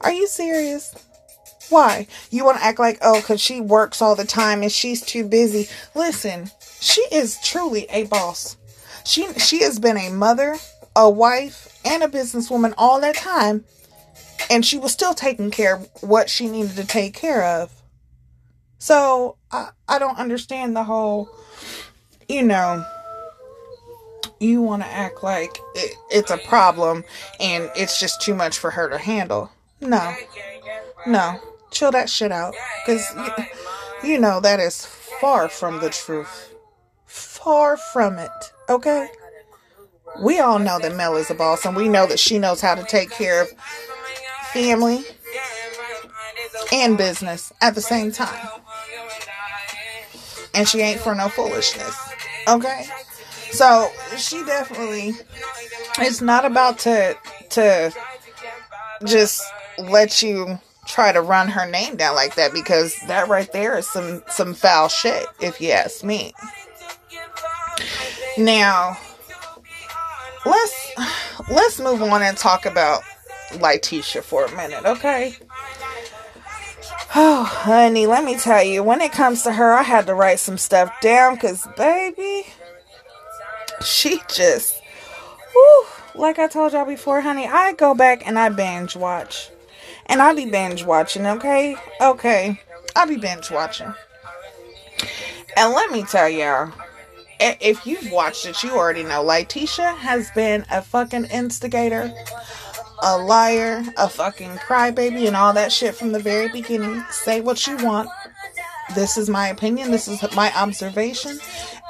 Are 0.00 0.12
you 0.12 0.28
serious? 0.28 0.94
Why? 1.70 2.06
You 2.30 2.44
want 2.44 2.58
to 2.58 2.64
act 2.64 2.78
like, 2.78 2.98
oh, 3.02 3.20
because 3.20 3.40
she 3.40 3.60
works 3.60 4.00
all 4.00 4.14
the 4.14 4.24
time 4.24 4.62
and 4.62 4.70
she's 4.70 5.00
too 5.00 5.24
busy. 5.24 5.68
Listen, 5.96 6.52
she 6.80 7.00
is 7.10 7.40
truly 7.42 7.86
a 7.90 8.04
boss. 8.04 8.56
She 9.04 9.32
she 9.34 9.64
has 9.64 9.80
been 9.80 9.98
a 9.98 10.10
mother, 10.10 10.56
a 10.94 11.08
wife, 11.08 11.80
and 11.84 12.02
a 12.02 12.08
businesswoman 12.08 12.74
all 12.76 13.00
that 13.00 13.16
time, 13.16 13.64
and 14.50 14.64
she 14.64 14.78
was 14.78 14.92
still 14.92 15.14
taking 15.14 15.50
care 15.50 15.76
of 15.76 15.88
what 16.00 16.28
she 16.28 16.48
needed 16.48 16.76
to 16.76 16.86
take 16.86 17.14
care 17.14 17.44
of. 17.44 17.72
So 18.78 19.36
I 19.50 19.70
I 19.88 19.98
don't 19.98 20.18
understand 20.18 20.74
the 20.76 20.84
whole, 20.84 21.28
you 22.28 22.42
know, 22.42 22.84
you 24.40 24.60
want 24.60 24.82
to 24.82 24.88
act 24.88 25.22
like 25.22 25.56
it, 25.74 25.94
it's 26.10 26.30
a 26.30 26.38
problem 26.38 27.04
and 27.38 27.70
it's 27.76 28.00
just 28.00 28.20
too 28.20 28.34
much 28.34 28.58
for 28.58 28.70
her 28.72 28.88
to 28.88 28.98
handle. 28.98 29.50
No, 29.80 30.14
no, 31.06 31.40
chill 31.70 31.92
that 31.92 32.10
shit 32.10 32.32
out, 32.32 32.54
because 32.84 33.06
you, 33.14 34.10
you 34.10 34.18
know 34.18 34.40
that 34.40 34.60
is 34.60 34.84
far 35.20 35.48
from 35.48 35.80
the 35.80 35.90
truth. 35.90 36.52
Far 37.06 37.76
from 37.76 38.18
it. 38.18 38.52
Okay? 38.68 39.08
We 40.20 40.40
all 40.40 40.58
know 40.58 40.78
that 40.78 40.94
Mel 40.94 41.16
is 41.16 41.30
a 41.30 41.34
boss, 41.34 41.64
and 41.64 41.76
we 41.76 41.88
know 41.88 42.06
that 42.06 42.18
she 42.18 42.38
knows 42.38 42.60
how 42.60 42.74
to 42.74 42.84
take 42.84 43.10
care 43.10 43.42
of 43.42 43.50
family 44.52 45.04
and 46.72 46.96
business 46.96 47.52
at 47.60 47.74
the 47.74 47.80
same 47.80 48.12
time. 48.12 48.48
And 50.54 50.68
she 50.68 50.80
ain't 50.80 51.00
for 51.00 51.14
no 51.14 51.28
foolishness. 51.28 51.98
Okay? 52.48 52.84
So 53.50 53.90
she 54.16 54.44
definitely 54.44 55.14
it's 55.98 56.20
not 56.20 56.44
about 56.44 56.78
to 56.80 57.16
to 57.50 57.92
just 59.04 59.42
let 59.78 60.22
you 60.22 60.58
try 60.86 61.12
to 61.12 61.20
run 61.20 61.48
her 61.48 61.68
name 61.70 61.96
down 61.96 62.14
like 62.14 62.34
that 62.36 62.52
because 62.52 62.96
that 63.06 63.28
right 63.28 63.52
there 63.52 63.76
is 63.76 63.88
some 63.88 64.22
some 64.28 64.54
foul 64.54 64.88
shit 64.88 65.26
if 65.40 65.60
you 65.60 65.70
ask 65.70 66.02
me. 66.02 66.32
Now, 68.38 68.96
let's 70.46 70.92
let's 71.50 71.80
move 71.80 72.02
on 72.02 72.22
and 72.22 72.36
talk 72.36 72.66
about 72.66 73.02
LaTisha 73.50 74.22
for 74.22 74.46
a 74.46 74.56
minute, 74.56 74.84
okay? 74.84 75.36
Oh, 77.14 77.44
honey, 77.44 78.06
let 78.06 78.24
me 78.24 78.36
tell 78.36 78.62
you, 78.62 78.82
when 78.82 79.02
it 79.02 79.12
comes 79.12 79.42
to 79.42 79.52
her, 79.52 79.74
I 79.74 79.82
had 79.82 80.06
to 80.06 80.14
write 80.14 80.38
some 80.38 80.56
stuff 80.56 80.90
down 81.02 81.34
because, 81.34 81.68
baby, 81.76 82.46
she 83.84 84.20
just, 84.28 84.80
whew, 85.52 85.86
like 86.14 86.38
I 86.38 86.48
told 86.48 86.72
y'all 86.72 86.86
before, 86.86 87.20
honey, 87.20 87.46
I 87.46 87.74
go 87.74 87.94
back 87.94 88.26
and 88.26 88.38
I 88.38 88.48
binge 88.48 88.96
watch. 88.96 89.50
And 90.06 90.22
I 90.22 90.34
be 90.34 90.46
binge 90.46 90.84
watching, 90.84 91.26
okay? 91.26 91.76
Okay. 92.00 92.60
I 92.96 93.06
be 93.06 93.16
binge 93.16 93.50
watching. 93.50 93.92
And 95.56 95.74
let 95.74 95.90
me 95.90 96.02
tell 96.04 96.28
y'all, 96.28 96.72
if 97.42 97.86
you've 97.86 98.10
watched 98.10 98.46
it, 98.46 98.62
you 98.62 98.70
already 98.72 99.02
know 99.02 99.24
LaTisha 99.24 99.96
has 99.98 100.30
been 100.30 100.64
a 100.70 100.80
fucking 100.82 101.24
instigator, 101.26 102.12
a 103.02 103.18
liar, 103.18 103.82
a 103.96 104.08
fucking 104.08 104.50
crybaby, 104.58 105.26
and 105.26 105.36
all 105.36 105.52
that 105.52 105.72
shit 105.72 105.94
from 105.94 106.12
the 106.12 106.20
very 106.20 106.48
beginning. 106.48 107.02
Say 107.10 107.40
what 107.40 107.66
you 107.66 107.76
want. 107.78 108.08
This 108.94 109.16
is 109.16 109.28
my 109.28 109.48
opinion. 109.48 109.90
This 109.90 110.06
is 110.08 110.22
my 110.36 110.52
observation. 110.56 111.38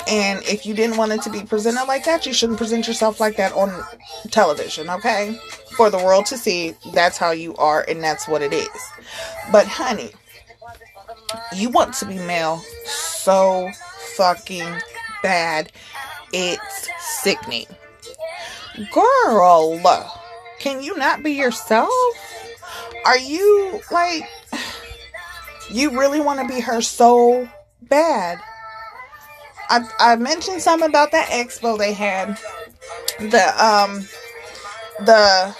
And 0.09 0.43
if 0.45 0.67
you 0.67 0.75
didn't 0.75 0.97
want 0.97 1.13
it 1.13 1.23
to 1.23 1.31
be 1.31 1.43
presented 1.43 1.85
like 1.85 2.05
that, 2.05 2.27
you 2.27 2.33
shouldn't 2.33 2.59
present 2.59 2.87
yourself 2.89 3.21
like 3.21 3.37
that 3.37 3.53
on 3.53 3.85
television, 4.31 4.89
okay? 4.91 5.39
For 5.77 5.91
the 5.91 5.99
world 5.99 6.27
to 6.27 6.39
see, 6.39 6.75
that's 6.93 7.19
how 7.19 7.31
you 7.31 7.55
are, 7.57 7.85
and 7.89 8.03
that's 8.03 8.27
what 8.27 8.43
it 8.43 8.53
is. 8.53 8.69
But, 9.51 9.67
honey, 9.67 10.11
you 11.55 11.71
want 11.71 11.95
to 11.95 12.07
be 12.07 12.17
male 12.17 12.63
so 12.87 13.71
fucking 14.17 14.81
bad. 15.23 15.71
It's 16.33 16.89
sickening. 17.23 17.67
Girl, 18.93 19.81
can 20.59 20.83
you 20.83 20.97
not 20.97 21.23
be 21.23 21.33
yourself? 21.33 21.93
Are 23.05 23.19
you 23.19 23.81
like, 23.91 24.23
you 25.71 25.99
really 25.99 26.21
want 26.21 26.41
to 26.41 26.47
be 26.47 26.61
her 26.61 26.81
so 26.81 27.49
bad? 27.83 28.41
I, 29.69 29.89
I 29.99 30.17
mentioned 30.17 30.63
something 30.63 30.89
about 30.89 31.13
that 31.13 31.29
expo 31.29 31.79
they 31.79 31.93
had. 31.93 32.39
The, 33.19 33.65
um, 33.65 34.07
the 35.05 35.55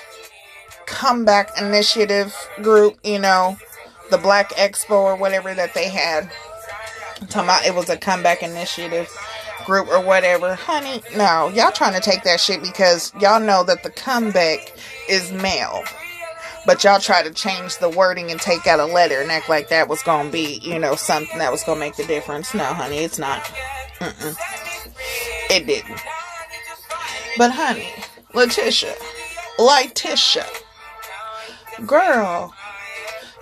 comeback 0.87 1.51
initiative 1.61 2.35
group, 2.63 2.99
you 3.03 3.19
know, 3.19 3.57
the 4.11 4.19
Black 4.19 4.51
Expo 4.51 4.91
or 4.91 5.17
whatever 5.17 5.55
that 5.55 5.75
they 5.75 5.89
had. 5.89 6.31
I'm 7.21 7.27
talking 7.29 7.49
about 7.49 7.67
it 7.67 7.75
was 7.75 7.89
a 7.89 7.97
comeback 7.97 8.43
initiative 8.43 9.09
group 9.65 9.89
or 9.89 10.01
whatever. 10.01 10.55
Honey, 10.55 11.03
no. 11.17 11.49
Y'all 11.55 11.73
trying 11.73 11.95
to 11.95 12.01
take 12.01 12.23
that 12.25 12.41
shit 12.41 12.63
because 12.63 13.13
y'all 13.21 13.41
know 13.41 13.65
that 13.65 13.83
the 13.83 13.91
comeback 13.91 14.73
is 15.09 15.33
male. 15.33 15.83
But 16.65 16.85
y'all 16.85 17.01
try 17.01 17.23
to 17.23 17.33
change 17.33 17.79
the 17.79 17.89
wording 17.89 18.31
and 18.31 18.41
take 18.41 18.69
out 18.69 18.79
a 18.79 18.85
letter 18.85 19.21
and 19.21 19.33
act 19.33 19.49
like 19.49 19.69
that 19.71 19.89
was 19.89 20.03
to 20.05 20.29
be, 20.31 20.61
you 20.63 20.79
know, 20.79 20.95
something 20.95 21.39
that 21.39 21.51
was 21.51 21.65
to 21.65 21.75
make 21.75 21.97
the 21.97 22.05
difference. 22.05 22.55
No, 22.55 22.65
honey, 22.65 22.99
it's 22.99 23.19
not. 23.19 23.43
Mm-mm. 23.99 24.37
It 25.51 25.67
didn't. 25.67 26.01
But, 27.37 27.51
honey, 27.51 27.89
LaTisha, 28.33 28.95
LaTisha, 29.59 30.47
girl, 31.87 32.55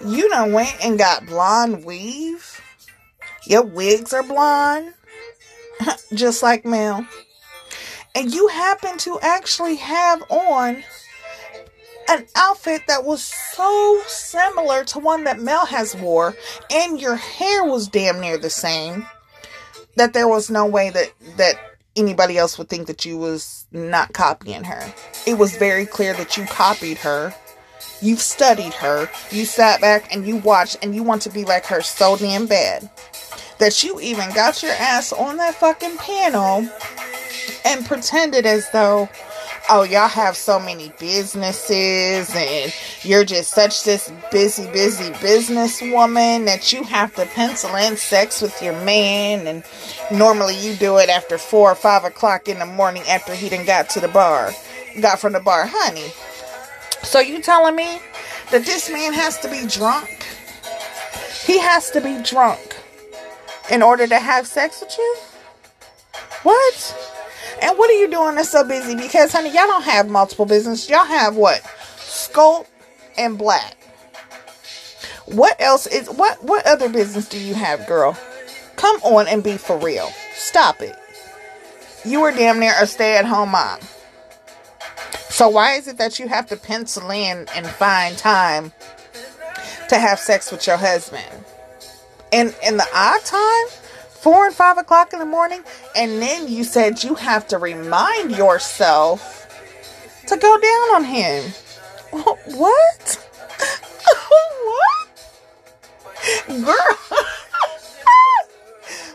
you 0.06 0.28
done 0.30 0.52
went 0.52 0.74
and 0.82 0.98
got 0.98 1.26
blonde 1.26 1.84
weave? 1.84 2.60
Your 3.44 3.62
wigs 3.62 4.14
are 4.14 4.22
blonde? 4.22 4.94
just 6.14 6.42
like 6.42 6.64
Mel. 6.64 7.06
And 8.14 8.34
you 8.34 8.48
happen 8.48 8.98
to 8.98 9.18
actually 9.22 9.76
have 9.76 10.22
on 10.30 10.82
an 12.08 12.26
outfit 12.34 12.82
that 12.88 13.04
was 13.04 13.22
so 13.22 14.02
similar 14.08 14.84
to 14.84 14.98
one 14.98 15.24
that 15.24 15.38
Mel 15.38 15.64
has 15.66 15.94
wore, 15.94 16.34
and 16.70 17.00
your 17.00 17.14
hair 17.14 17.64
was 17.64 17.86
damn 17.86 18.20
near 18.20 18.36
the 18.36 18.50
same, 18.50 19.06
that 19.94 20.12
there 20.12 20.26
was 20.26 20.50
no 20.50 20.66
way 20.66 20.90
that 20.90 21.12
that 21.36 21.54
anybody 21.94 22.36
else 22.36 22.58
would 22.58 22.68
think 22.68 22.88
that 22.88 23.04
you 23.04 23.16
was 23.16 23.66
not 23.70 24.12
copying 24.12 24.64
her. 24.64 24.92
It 25.26 25.34
was 25.34 25.56
very 25.56 25.86
clear 25.86 26.14
that 26.14 26.36
you 26.36 26.44
copied 26.46 26.98
her 26.98 27.34
You've 28.00 28.20
studied 28.20 28.74
her. 28.74 29.08
You 29.30 29.44
sat 29.44 29.80
back 29.80 30.14
and 30.14 30.26
you 30.26 30.36
watched 30.36 30.78
and 30.82 30.94
you 30.94 31.02
want 31.02 31.22
to 31.22 31.30
be 31.30 31.44
like 31.44 31.66
her 31.66 31.82
so 31.82 32.16
damn 32.16 32.46
bad 32.46 32.88
that 33.58 33.84
you 33.84 34.00
even 34.00 34.32
got 34.32 34.62
your 34.62 34.72
ass 34.72 35.12
on 35.12 35.36
that 35.36 35.54
fucking 35.54 35.96
panel 35.98 36.66
and 37.64 37.86
pretended 37.86 38.46
as 38.46 38.70
though 38.70 39.08
oh, 39.72 39.84
y'all 39.84 40.08
have 40.08 40.36
so 40.36 40.58
many 40.58 40.92
businesses 40.98 42.34
and 42.34 42.74
you're 43.02 43.24
just 43.24 43.50
such 43.50 43.84
this 43.84 44.12
busy, 44.32 44.66
busy 44.72 45.10
businesswoman 45.14 46.44
that 46.46 46.72
you 46.72 46.82
have 46.82 47.14
to 47.14 47.24
pencil 47.26 47.74
in 47.76 47.96
sex 47.96 48.42
with 48.42 48.60
your 48.60 48.72
man. 48.84 49.46
And 49.46 49.62
normally 50.10 50.56
you 50.56 50.74
do 50.74 50.98
it 50.98 51.08
after 51.08 51.38
four 51.38 51.70
or 51.70 51.76
five 51.76 52.04
o'clock 52.04 52.48
in 52.48 52.58
the 52.58 52.66
morning 52.66 53.04
after 53.08 53.32
he 53.32 53.48
done 53.48 53.64
got 53.64 53.88
to 53.90 54.00
the 54.00 54.08
bar, 54.08 54.50
got 55.00 55.20
from 55.20 55.34
the 55.34 55.40
bar, 55.40 55.66
honey. 55.66 56.10
So 57.02 57.20
you 57.20 57.40
telling 57.40 57.76
me 57.76 58.00
that 58.50 58.64
this 58.64 58.90
man 58.90 59.12
has 59.12 59.38
to 59.40 59.50
be 59.50 59.66
drunk? 59.66 60.26
He 61.44 61.58
has 61.58 61.90
to 61.92 62.00
be 62.00 62.22
drunk 62.22 62.76
in 63.70 63.82
order 63.82 64.06
to 64.06 64.18
have 64.18 64.46
sex 64.46 64.80
with 64.80 64.96
you? 64.96 65.16
What? 66.42 67.16
And 67.62 67.76
what 67.78 67.90
are 67.90 67.98
you 67.98 68.10
doing 68.10 68.36
that's 68.36 68.50
so 68.50 68.64
busy? 68.64 68.94
Because, 68.94 69.32
honey, 69.32 69.50
y'all 69.50 69.66
don't 69.66 69.84
have 69.84 70.08
multiple 70.08 70.46
business. 70.46 70.88
Y'all 70.88 71.04
have 71.04 71.36
what? 71.36 71.62
Sculpt 71.96 72.66
and 73.18 73.36
Black. 73.36 73.76
What 75.26 75.60
else 75.60 75.86
is 75.86 76.08
what 76.08 76.42
what 76.42 76.66
other 76.66 76.88
business 76.88 77.28
do 77.28 77.38
you 77.38 77.54
have, 77.54 77.86
girl? 77.86 78.18
Come 78.76 78.96
on 79.02 79.28
and 79.28 79.44
be 79.44 79.56
for 79.56 79.78
real. 79.78 80.10
Stop 80.34 80.80
it. 80.80 80.96
You 82.04 82.22
are 82.22 82.32
damn 82.32 82.58
near 82.58 82.74
a 82.80 82.86
stay-at-home 82.86 83.50
mom. 83.50 83.78
So 85.40 85.48
why 85.48 85.76
is 85.76 85.88
it 85.88 85.96
that 85.96 86.18
you 86.18 86.28
have 86.28 86.48
to 86.48 86.56
pencil 86.58 87.10
in 87.10 87.48
and 87.56 87.66
find 87.66 88.18
time 88.18 88.74
to 89.88 89.98
have 89.98 90.20
sex 90.20 90.52
with 90.52 90.66
your 90.66 90.76
husband? 90.76 91.24
And 92.30 92.54
in 92.62 92.76
the 92.76 92.86
odd 92.92 93.24
time? 93.24 93.68
four 94.10 94.44
and 94.44 94.54
five 94.54 94.76
o'clock 94.76 95.14
in 95.14 95.18
the 95.18 95.24
morning, 95.24 95.64
and 95.96 96.20
then 96.20 96.46
you 96.46 96.62
said 96.62 97.02
you 97.02 97.14
have 97.14 97.48
to 97.48 97.56
remind 97.56 98.32
yourself 98.32 99.48
to 100.26 100.36
go 100.36 100.60
down 100.60 100.96
on 100.96 101.04
him. 101.04 101.50
What? 102.10 102.38
what? 104.66 105.08
Girl. 106.48 106.66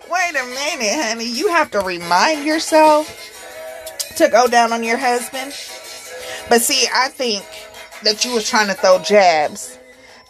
Wait 0.10 0.32
a 0.32 0.44
minute, 0.44 1.05
honey. 1.05 1.27
You 1.27 1.50
have 1.50 1.70
to 1.70 1.82
remind 1.82 2.48
yourself 2.48 3.15
to 4.17 4.27
go 4.27 4.48
down 4.48 4.74
on 4.74 4.84
your 4.84 4.98
husband. 4.98 5.53
But 6.50 6.62
see, 6.62 6.88
I 6.94 7.08
think 7.10 7.44
that 8.04 8.24
you 8.25 8.34
was 8.34 8.50
trying 8.50 8.68
to 8.68 8.74
throw 8.74 9.00
jabs 9.00 9.78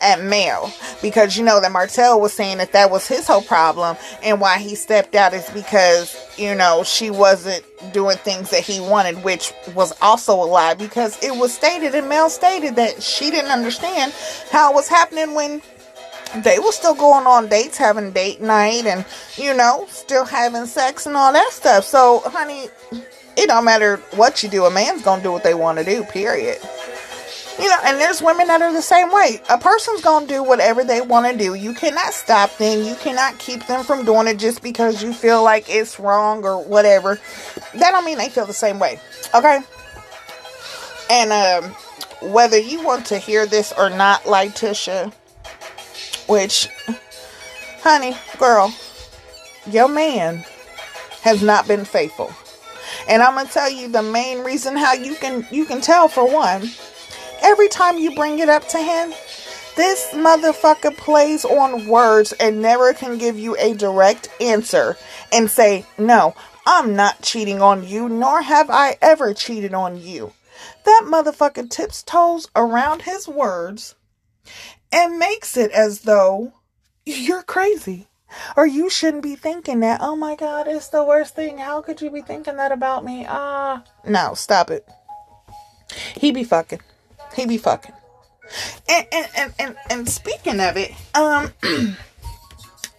at 0.01 0.21
Mel 0.21 0.73
because 1.01 1.37
you 1.37 1.43
know 1.43 1.61
that 1.61 1.71
Martell 1.71 2.19
was 2.19 2.33
saying 2.33 2.57
that 2.57 2.73
that 2.73 2.91
was 2.91 3.07
his 3.07 3.27
whole 3.27 3.41
problem 3.41 3.95
and 4.23 4.41
why 4.41 4.57
he 4.59 4.75
stepped 4.75 5.15
out 5.15 5.33
is 5.33 5.49
because 5.51 6.15
you 6.37 6.53
know 6.53 6.83
she 6.83 7.09
wasn't 7.09 7.63
doing 7.93 8.17
things 8.17 8.49
that 8.49 8.61
he 8.61 8.79
wanted 8.79 9.23
which 9.23 9.53
was 9.73 9.93
also 10.01 10.33
a 10.35 10.43
lie 10.45 10.73
because 10.73 11.21
it 11.23 11.35
was 11.39 11.53
stated 11.53 11.95
and 11.95 12.09
Mel 12.09 12.29
stated 12.29 12.75
that 12.75 13.01
she 13.01 13.31
didn't 13.31 13.51
understand 13.51 14.13
how 14.51 14.71
it 14.71 14.75
was 14.75 14.89
happening 14.89 15.33
when 15.33 15.61
they 16.43 16.59
were 16.59 16.71
still 16.71 16.95
going 16.95 17.25
on 17.25 17.47
dates 17.47 17.77
having 17.77 18.11
date 18.11 18.41
night 18.41 18.85
and 18.85 19.05
you 19.37 19.53
know 19.53 19.85
still 19.89 20.25
having 20.25 20.65
sex 20.65 21.05
and 21.05 21.15
all 21.15 21.31
that 21.31 21.51
stuff. 21.51 21.85
So 21.85 22.21
honey 22.25 22.67
it 23.37 23.47
don't 23.47 23.65
matter 23.65 23.97
what 24.11 24.43
you 24.43 24.49
do 24.49 24.65
a 24.65 24.71
man's 24.71 25.01
gonna 25.01 25.23
do 25.23 25.31
what 25.31 25.43
they 25.43 25.53
want 25.53 25.77
to 25.77 25.83
do 25.83 26.03
period 26.05 26.59
you 27.59 27.69
know, 27.69 27.77
and 27.85 27.99
there's 27.99 28.21
women 28.21 28.47
that 28.47 28.61
are 28.61 28.73
the 28.73 28.81
same 28.81 29.11
way. 29.11 29.41
A 29.49 29.57
person's 29.57 30.01
to 30.01 30.25
do 30.27 30.43
whatever 30.43 30.83
they 30.83 30.99
want 30.99 31.31
to 31.31 31.37
do. 31.37 31.53
You 31.53 31.73
cannot 31.73 32.13
stop 32.13 32.55
them. 32.57 32.83
You 32.83 32.95
cannot 32.95 33.39
keep 33.39 33.65
them 33.67 33.83
from 33.83 34.03
doing 34.03 34.27
it 34.27 34.37
just 34.37 34.61
because 34.61 35.01
you 35.01 35.13
feel 35.13 35.41
like 35.43 35.69
it's 35.69 35.99
wrong 35.99 36.43
or 36.43 36.61
whatever. 36.61 37.19
That 37.75 37.91
don't 37.91 38.05
mean 38.05 38.17
they 38.17 38.29
feel 38.29 38.45
the 38.45 38.53
same 38.53 38.79
way. 38.79 38.99
Okay? 39.33 39.59
And 41.09 41.31
um, 41.31 41.71
whether 42.33 42.57
you 42.57 42.83
want 42.83 43.05
to 43.07 43.17
hear 43.17 43.45
this 43.45 43.71
or 43.77 43.89
not, 43.89 44.23
LaTisha, 44.23 45.13
which, 46.27 46.67
honey, 47.83 48.17
girl, 48.37 48.73
your 49.71 49.87
man 49.87 50.43
has 51.21 51.41
not 51.41 51.67
been 51.67 51.85
faithful. 51.85 52.33
And 53.07 53.21
I'm 53.21 53.35
gonna 53.35 53.49
tell 53.49 53.69
you 53.69 53.87
the 53.87 54.01
main 54.01 54.39
reason 54.43 54.75
how 54.75 54.93
you 54.93 55.15
can 55.15 55.47
you 55.51 55.65
can 55.65 55.81
tell 55.81 56.07
for 56.07 56.31
one 56.31 56.69
every 57.45 57.67
time 57.69 57.97
you 57.97 58.15
bring 58.15 58.39
it 58.39 58.49
up 58.49 58.67
to 58.69 58.79
him, 58.79 59.13
this 59.75 60.07
motherfucker 60.13 60.95
plays 60.97 61.45
on 61.45 61.87
words 61.87 62.33
and 62.33 62.61
never 62.61 62.93
can 62.93 63.17
give 63.17 63.37
you 63.37 63.55
a 63.57 63.73
direct 63.73 64.29
answer 64.41 64.97
and 65.31 65.49
say, 65.49 65.85
No, 65.97 66.33
I'm 66.65 66.95
not 66.95 67.21
cheating 67.21 67.61
on 67.61 67.87
you, 67.87 68.09
nor 68.09 68.41
have 68.41 68.69
I 68.69 68.97
ever 69.01 69.33
cheated 69.33 69.73
on 69.73 70.01
you. 70.01 70.33
That 70.85 71.03
motherfucker 71.05 71.69
tips 71.69 72.03
toes 72.03 72.47
around 72.55 73.03
his 73.03 73.27
words 73.27 73.95
and 74.91 75.19
makes 75.19 75.57
it 75.57 75.71
as 75.71 76.01
though 76.01 76.53
you're 77.05 77.43
crazy. 77.43 78.07
Or 78.55 78.65
you 78.65 78.89
shouldn't 78.89 79.23
be 79.23 79.35
thinking 79.35 79.79
that. 79.81 80.01
Oh 80.01 80.15
my 80.15 80.35
god, 80.35 80.67
it's 80.67 80.89
the 80.89 81.03
worst 81.03 81.35
thing. 81.35 81.57
How 81.57 81.81
could 81.81 82.01
you 82.01 82.09
be 82.09 82.21
thinking 82.21 82.57
that 82.57 82.71
about 82.71 83.03
me? 83.03 83.25
Ah. 83.27 83.83
Uh, 83.83 84.09
no, 84.09 84.33
stop 84.33 84.69
it. 84.71 84.87
He 86.15 86.31
be 86.31 86.43
fucking. 86.43 86.81
He 87.35 87.45
be 87.45 87.57
fucking. 87.57 87.93
And 88.89 89.07
and 89.11 89.27
and 89.35 89.53
and, 89.59 89.75
and 89.89 90.09
speaking 90.09 90.59
of 90.59 90.77
it, 90.77 90.91
um, 91.15 91.51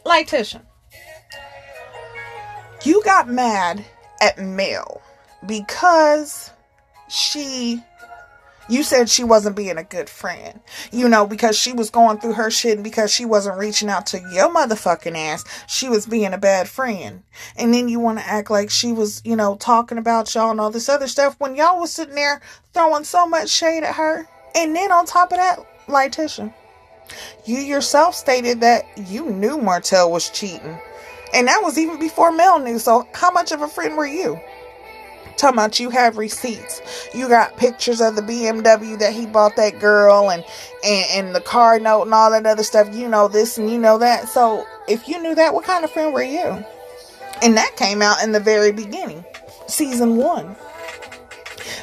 LaTisha, 0.04 0.62
you 2.82 3.02
got 3.04 3.28
mad 3.28 3.84
at 4.20 4.38
Mel 4.38 5.02
because 5.46 6.50
she 7.08 7.82
you 8.68 8.82
said 8.82 9.08
she 9.08 9.24
wasn't 9.24 9.56
being 9.56 9.78
a 9.78 9.84
good 9.84 10.08
friend. 10.08 10.60
You 10.92 11.08
know, 11.08 11.26
because 11.26 11.58
she 11.58 11.72
was 11.72 11.90
going 11.90 12.18
through 12.18 12.34
her 12.34 12.50
shit 12.50 12.74
and 12.74 12.84
because 12.84 13.12
she 13.12 13.24
wasn't 13.24 13.58
reaching 13.58 13.88
out 13.88 14.06
to 14.06 14.18
your 14.32 14.52
motherfucking 14.52 15.16
ass. 15.16 15.44
She 15.66 15.88
was 15.88 16.06
being 16.06 16.32
a 16.32 16.38
bad 16.38 16.68
friend. 16.68 17.22
And 17.56 17.72
then 17.72 17.88
you 17.88 18.00
want 18.00 18.18
to 18.18 18.26
act 18.26 18.50
like 18.50 18.70
she 18.70 18.92
was, 18.92 19.22
you 19.24 19.36
know, 19.36 19.56
talking 19.56 19.98
about 19.98 20.34
y'all 20.34 20.50
and 20.50 20.60
all 20.60 20.70
this 20.70 20.88
other 20.88 21.08
stuff 21.08 21.36
when 21.38 21.56
y'all 21.56 21.80
was 21.80 21.92
sitting 21.92 22.14
there 22.14 22.40
throwing 22.72 23.04
so 23.04 23.26
much 23.26 23.48
shade 23.48 23.84
at 23.84 23.94
her. 23.94 24.26
And 24.54 24.74
then 24.74 24.90
on 24.90 25.06
top 25.06 25.32
of 25.32 25.38
that, 25.38 25.58
LaTisha, 25.86 26.52
you 27.44 27.58
yourself 27.58 28.14
stated 28.14 28.60
that 28.60 28.84
you 28.96 29.30
knew 29.30 29.58
Martell 29.58 30.10
was 30.10 30.30
cheating. 30.30 30.78
And 31.34 31.48
that 31.48 31.60
was 31.62 31.78
even 31.78 31.98
before 31.98 32.32
Mel 32.32 32.58
knew. 32.58 32.78
So 32.78 33.06
how 33.14 33.30
much 33.30 33.52
of 33.52 33.60
a 33.60 33.68
friend 33.68 33.96
were 33.96 34.06
you? 34.06 34.40
Talking 35.36 35.58
about 35.58 35.78
you 35.78 35.90
have 35.90 36.16
receipts. 36.16 36.80
You 37.14 37.28
got 37.28 37.56
pictures 37.56 38.00
of 38.00 38.16
the 38.16 38.22
BMW 38.22 38.98
that 38.98 39.12
he 39.12 39.26
bought 39.26 39.56
that 39.56 39.78
girl 39.78 40.30
and, 40.30 40.44
and, 40.84 41.06
and 41.12 41.34
the 41.34 41.40
car 41.40 41.78
note 41.78 42.02
and 42.04 42.14
all 42.14 42.30
that 42.30 42.46
other 42.46 42.62
stuff. 42.62 42.94
You 42.94 43.08
know 43.08 43.28
this 43.28 43.58
and 43.58 43.70
you 43.70 43.78
know 43.78 43.98
that. 43.98 44.28
So 44.28 44.66
if 44.88 45.08
you 45.08 45.20
knew 45.20 45.34
that, 45.34 45.52
what 45.52 45.64
kind 45.64 45.84
of 45.84 45.90
friend 45.90 46.14
were 46.14 46.22
you? 46.22 46.64
And 47.42 47.56
that 47.56 47.76
came 47.76 48.00
out 48.00 48.22
in 48.22 48.32
the 48.32 48.40
very 48.40 48.72
beginning, 48.72 49.24
season 49.66 50.16
one. 50.16 50.56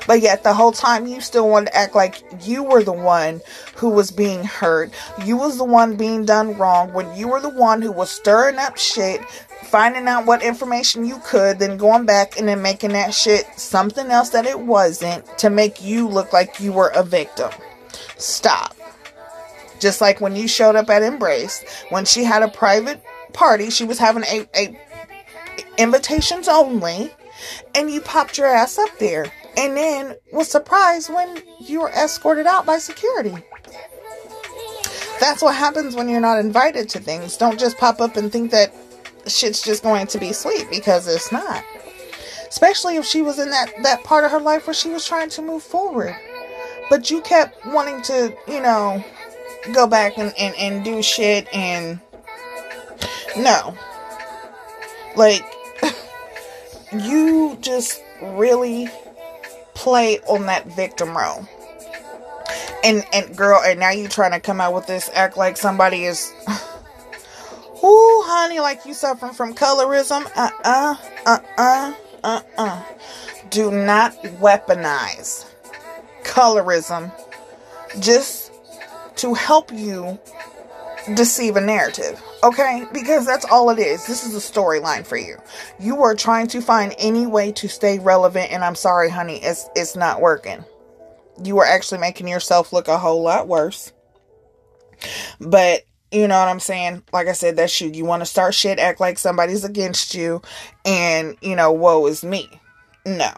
But 0.08 0.22
yet 0.22 0.44
the 0.44 0.54
whole 0.54 0.72
time 0.72 1.08
you 1.08 1.22
still 1.22 1.50
wanted 1.50 1.68
to 1.68 1.78
act 1.78 1.96
like 1.96 2.24
you 2.42 2.64
were 2.64 2.84
the 2.84 2.94
one 2.94 3.42
who 3.76 3.90
was 3.90 4.12
being 4.12 4.44
hurt. 4.44 4.92
You 5.24 5.38
was 5.38 5.58
the 5.58 5.64
one 5.64 5.96
being 5.96 6.26
done 6.26 6.58
wrong 6.58 6.94
when 6.94 7.16
you 7.16 7.28
were 7.28 7.40
the 7.40 7.50
one 7.50 7.82
who 7.82 7.92
was 7.92 8.10
stirring 8.10 8.58
up 8.58 8.78
shit, 8.78 9.24
finding 9.64 10.08
out 10.08 10.26
what 10.26 10.44
information 10.44 11.06
you 11.06 11.20
could, 11.24 11.60
then 11.60 11.78
going 11.78 12.06
back 12.06 12.38
and 12.38 12.48
then 12.48 12.62
making 12.62 12.94
that 12.94 13.14
shit 13.14 13.46
something 13.58 14.08
else 14.12 14.30
that 14.30 14.46
it 14.46 14.60
wasn't 14.60 15.26
to 15.38 15.50
make 15.50 15.82
you 15.82 16.08
look 16.08 16.34
like 16.34 16.60
you 16.60 16.72
were 16.72 16.90
a 16.90 17.04
victim. 17.04 17.52
Stop. 18.18 18.76
Just 19.80 20.00
like 20.00 20.22
when 20.22 20.36
you 20.36 20.48
showed 20.48 20.76
up 20.76 20.90
at 20.90 21.04
Embrace, 21.04 21.64
when 21.90 22.06
she 22.06 22.24
had 22.24 22.44
a 22.44 22.48
private 22.48 23.04
party, 23.34 23.70
she 23.70 23.84
was 23.84 24.00
having 24.00 24.24
a, 24.24 24.48
a 24.56 24.78
invitations 25.78 26.48
only, 26.48 27.14
and 27.76 27.92
you 27.92 28.00
popped 28.00 28.38
your 28.38 28.48
ass 28.48 28.78
up 28.78 28.98
there 29.00 29.32
and 29.58 29.78
then 29.78 30.16
was 30.32 30.50
surprised 30.50 31.14
when 31.14 31.42
you 31.60 31.82
were 31.82 31.90
escorted 31.90 32.48
out 32.48 32.66
by 32.66 32.78
security. 32.78 33.36
That's 35.20 35.42
what 35.42 35.56
happens 35.56 35.96
when 35.96 36.10
you're 36.10 36.20
not 36.20 36.40
invited 36.40 36.90
to 36.90 37.00
things. 37.00 37.38
Don't 37.38 37.60
just 37.60 37.78
pop 37.78 38.02
up 38.02 38.18
and 38.18 38.32
think 38.32 38.52
that 38.52 38.74
shit's 39.28 39.62
just 39.62 39.84
going 39.84 40.08
to 40.08 40.20
be 40.20 40.34
sweet 40.34 40.68
because 40.70 41.08
it's 41.08 41.32
not. 41.32 41.64
Especially 42.48 42.98
if 42.98 43.06
she 43.06 43.22
was 43.22 43.40
in 43.40 43.50
that, 43.50 43.72
that 43.84 44.04
part 44.04 44.26
of 44.26 44.32
her 44.32 44.40
life 44.40 44.68
where 44.68 44.74
she 44.74 44.90
was 44.90 45.08
trying 45.08 45.30
to 45.30 45.42
move 45.42 45.64
forward. 45.64 46.16
But 46.90 47.10
you 47.10 47.22
kept 47.22 47.66
wanting 47.68 48.02
to, 48.04 48.36
you 48.48 48.62
know, 48.62 49.04
go 49.74 49.88
back 49.88 50.18
and, 50.18 50.34
and, 50.38 50.56
and 50.56 50.84
do 50.84 51.02
shit 51.02 51.48
and 51.54 52.00
no. 53.38 53.76
Like, 55.16 55.44
you 56.92 57.58
just 57.62 58.04
really 58.22 58.90
play 59.74 60.20
on 60.22 60.46
that 60.48 60.66
victim 60.68 61.18
role. 61.18 61.48
And 62.84 63.06
and 63.14 63.36
girl, 63.36 63.62
and 63.64 63.80
now 63.80 63.92
you 63.92 64.08
trying 64.08 64.32
to 64.32 64.40
come 64.40 64.60
out 64.60 64.74
with 64.74 64.88
this 64.88 65.10
act 65.14 65.38
like 65.38 65.58
somebody 65.58 66.04
is 66.04 66.34
Ooh, 67.84 68.24
honey, 68.26 68.62
like 68.62 68.86
you 68.86 68.94
suffering 68.94 69.34
from 69.34 69.54
colorism. 69.54 70.26
Uh-uh. 70.36 70.96
Uh-uh. 71.26 71.94
Uh-uh. 72.24 72.84
Do 73.50 73.72
not 73.72 74.14
weaponize 74.40 75.46
colorism 76.24 77.12
just 78.00 78.54
to 79.18 79.34
help 79.34 79.72
you 79.74 80.18
deceive 81.14 81.58
a 81.58 81.62
narrative. 81.62 82.22
Okay? 82.44 82.86
Because 82.92 83.26
that's 83.26 83.46
all 83.46 83.70
it 83.70 83.80
is. 83.80 84.06
This 84.06 84.26
is 84.26 84.36
a 84.36 84.52
storyline 84.52 85.06
for 85.06 85.16
you. 85.16 85.38
You 85.80 86.04
are 86.04 86.14
trying 86.14 86.48
to 86.48 86.62
find 86.62 86.94
any 86.98 87.26
way 87.26 87.54
to 87.54 87.70
stay 87.70 88.00
relevant, 88.00 88.52
and 88.52 88.64
I'm 88.64 88.76
sorry, 88.76 89.10
honey, 89.10 89.38
it's 89.38 89.70
it's 89.76 89.96
not 89.96 90.22
working. 90.22 90.66
You 91.44 91.58
are 91.60 91.66
actually 91.66 92.00
making 92.00 92.28
yourself 92.28 92.74
look 92.74 92.88
a 92.88 92.98
whole 92.98 93.24
lot 93.24 93.48
worse. 93.48 93.94
But 95.40 95.84
you 96.12 96.28
know 96.28 96.38
what 96.38 96.50
I'm 96.50 96.60
saying? 96.60 97.04
Like 97.12 97.28
I 97.28 97.32
said, 97.32 97.56
that's 97.56 97.80
you. 97.82 97.90
You 97.90 98.06
want 98.06 98.22
to 98.22 98.26
start 98.26 98.54
shit, 98.54 98.78
act 98.78 99.00
like 99.00 99.18
somebody's 99.18 99.64
against 99.64 100.14
you, 100.14 100.42
and 100.86 101.38
you 101.42 101.56
know, 101.56 101.72
woe 101.72 102.06
is 102.08 102.24
me. 102.24 102.50
No, 103.06 103.32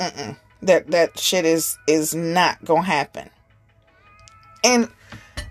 Mm-mm. 0.00 0.36
that 0.62 0.90
that 0.90 1.18
shit 1.18 1.44
is 1.44 1.78
is 1.86 2.14
not 2.14 2.64
gonna 2.64 2.82
happen. 2.82 3.30
And 4.64 4.88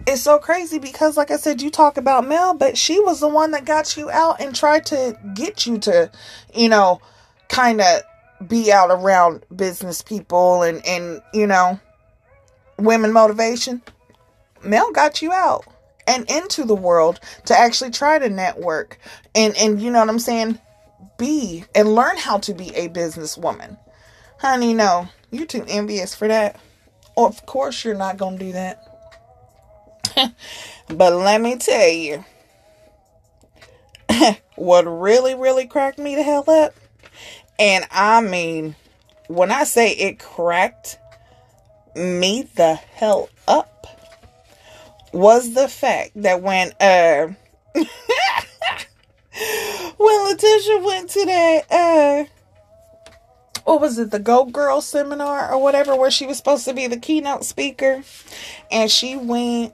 it's 0.07 0.21
so 0.21 0.37
crazy 0.37 0.77
because, 0.77 1.17
like 1.17 1.31
I 1.31 1.37
said, 1.37 1.61
you 1.61 1.71
talk 1.71 1.97
about 1.97 2.27
Mel, 2.27 2.53
but 2.53 2.77
she 2.77 2.99
was 2.99 3.19
the 3.19 3.27
one 3.27 3.51
that 3.51 3.65
got 3.65 3.97
you 3.97 4.09
out 4.11 4.39
and 4.39 4.55
tried 4.55 4.85
to 4.87 5.17
get 5.33 5.65
you 5.65 5.77
to, 5.79 6.11
you 6.53 6.69
know, 6.69 7.01
kind 7.49 7.81
of 7.81 8.01
be 8.47 8.71
out 8.71 8.91
around 8.91 9.43
business 9.55 10.01
people 10.01 10.61
and, 10.61 10.85
and, 10.85 11.21
you 11.33 11.47
know, 11.47 11.79
women 12.77 13.13
motivation. 13.13 13.81
Mel 14.63 14.91
got 14.91 15.21
you 15.21 15.31
out 15.31 15.65
and 16.07 16.29
into 16.29 16.65
the 16.65 16.75
world 16.75 17.19
to 17.45 17.57
actually 17.57 17.91
try 17.91 18.19
to 18.19 18.29
network 18.29 18.99
and, 19.33 19.55
and, 19.57 19.81
you 19.81 19.89
know 19.89 19.99
what 19.99 20.09
I'm 20.09 20.19
saying? 20.19 20.59
Be 21.17 21.65
and 21.73 21.95
learn 21.95 22.17
how 22.17 22.37
to 22.39 22.53
be 22.53 22.75
a 22.75 22.89
businesswoman. 22.89 23.77
Honey, 24.39 24.73
no, 24.73 25.07
you're 25.31 25.47
too 25.47 25.65
envious 25.67 26.13
for 26.13 26.27
that. 26.27 26.59
of 27.17 27.45
course, 27.45 27.83
you're 27.83 27.95
not 27.95 28.17
to 28.37 28.37
do 28.37 28.51
that. 28.51 28.94
but 30.89 31.13
let 31.13 31.41
me 31.41 31.57
tell 31.57 31.89
you, 31.89 32.25
what 34.55 34.83
really, 34.83 35.35
really 35.35 35.67
cracked 35.67 35.99
me 35.99 36.15
the 36.15 36.23
hell 36.23 36.43
up, 36.47 36.73
and 37.59 37.85
I 37.91 38.21
mean, 38.21 38.75
when 39.27 39.51
I 39.51 39.63
say 39.63 39.91
it 39.91 40.19
cracked 40.19 40.97
me 41.95 42.47
the 42.55 42.75
hell 42.75 43.29
up, 43.47 43.87
was 45.13 45.53
the 45.53 45.67
fact 45.67 46.11
that 46.15 46.41
when 46.41 46.71
uh 46.79 47.27
when 47.73 47.95
LaTisha 50.35 50.83
went 50.83 51.09
to 51.11 51.25
that 51.25 51.71
uh 51.71 52.25
what 53.65 53.81
was 53.81 53.97
it, 53.97 54.11
the 54.11 54.19
Go 54.19 54.45
Girl 54.45 54.79
seminar 54.79 55.51
or 55.51 55.61
whatever, 55.61 55.95
where 55.95 56.11
she 56.11 56.27
was 56.27 56.37
supposed 56.37 56.65
to 56.65 56.73
be 56.73 56.85
the 56.87 56.97
keynote 56.97 57.43
speaker, 57.43 58.03
and 58.71 58.91
she 58.91 59.15
went 59.15 59.73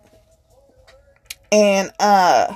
and 1.51 1.91
uh 1.99 2.55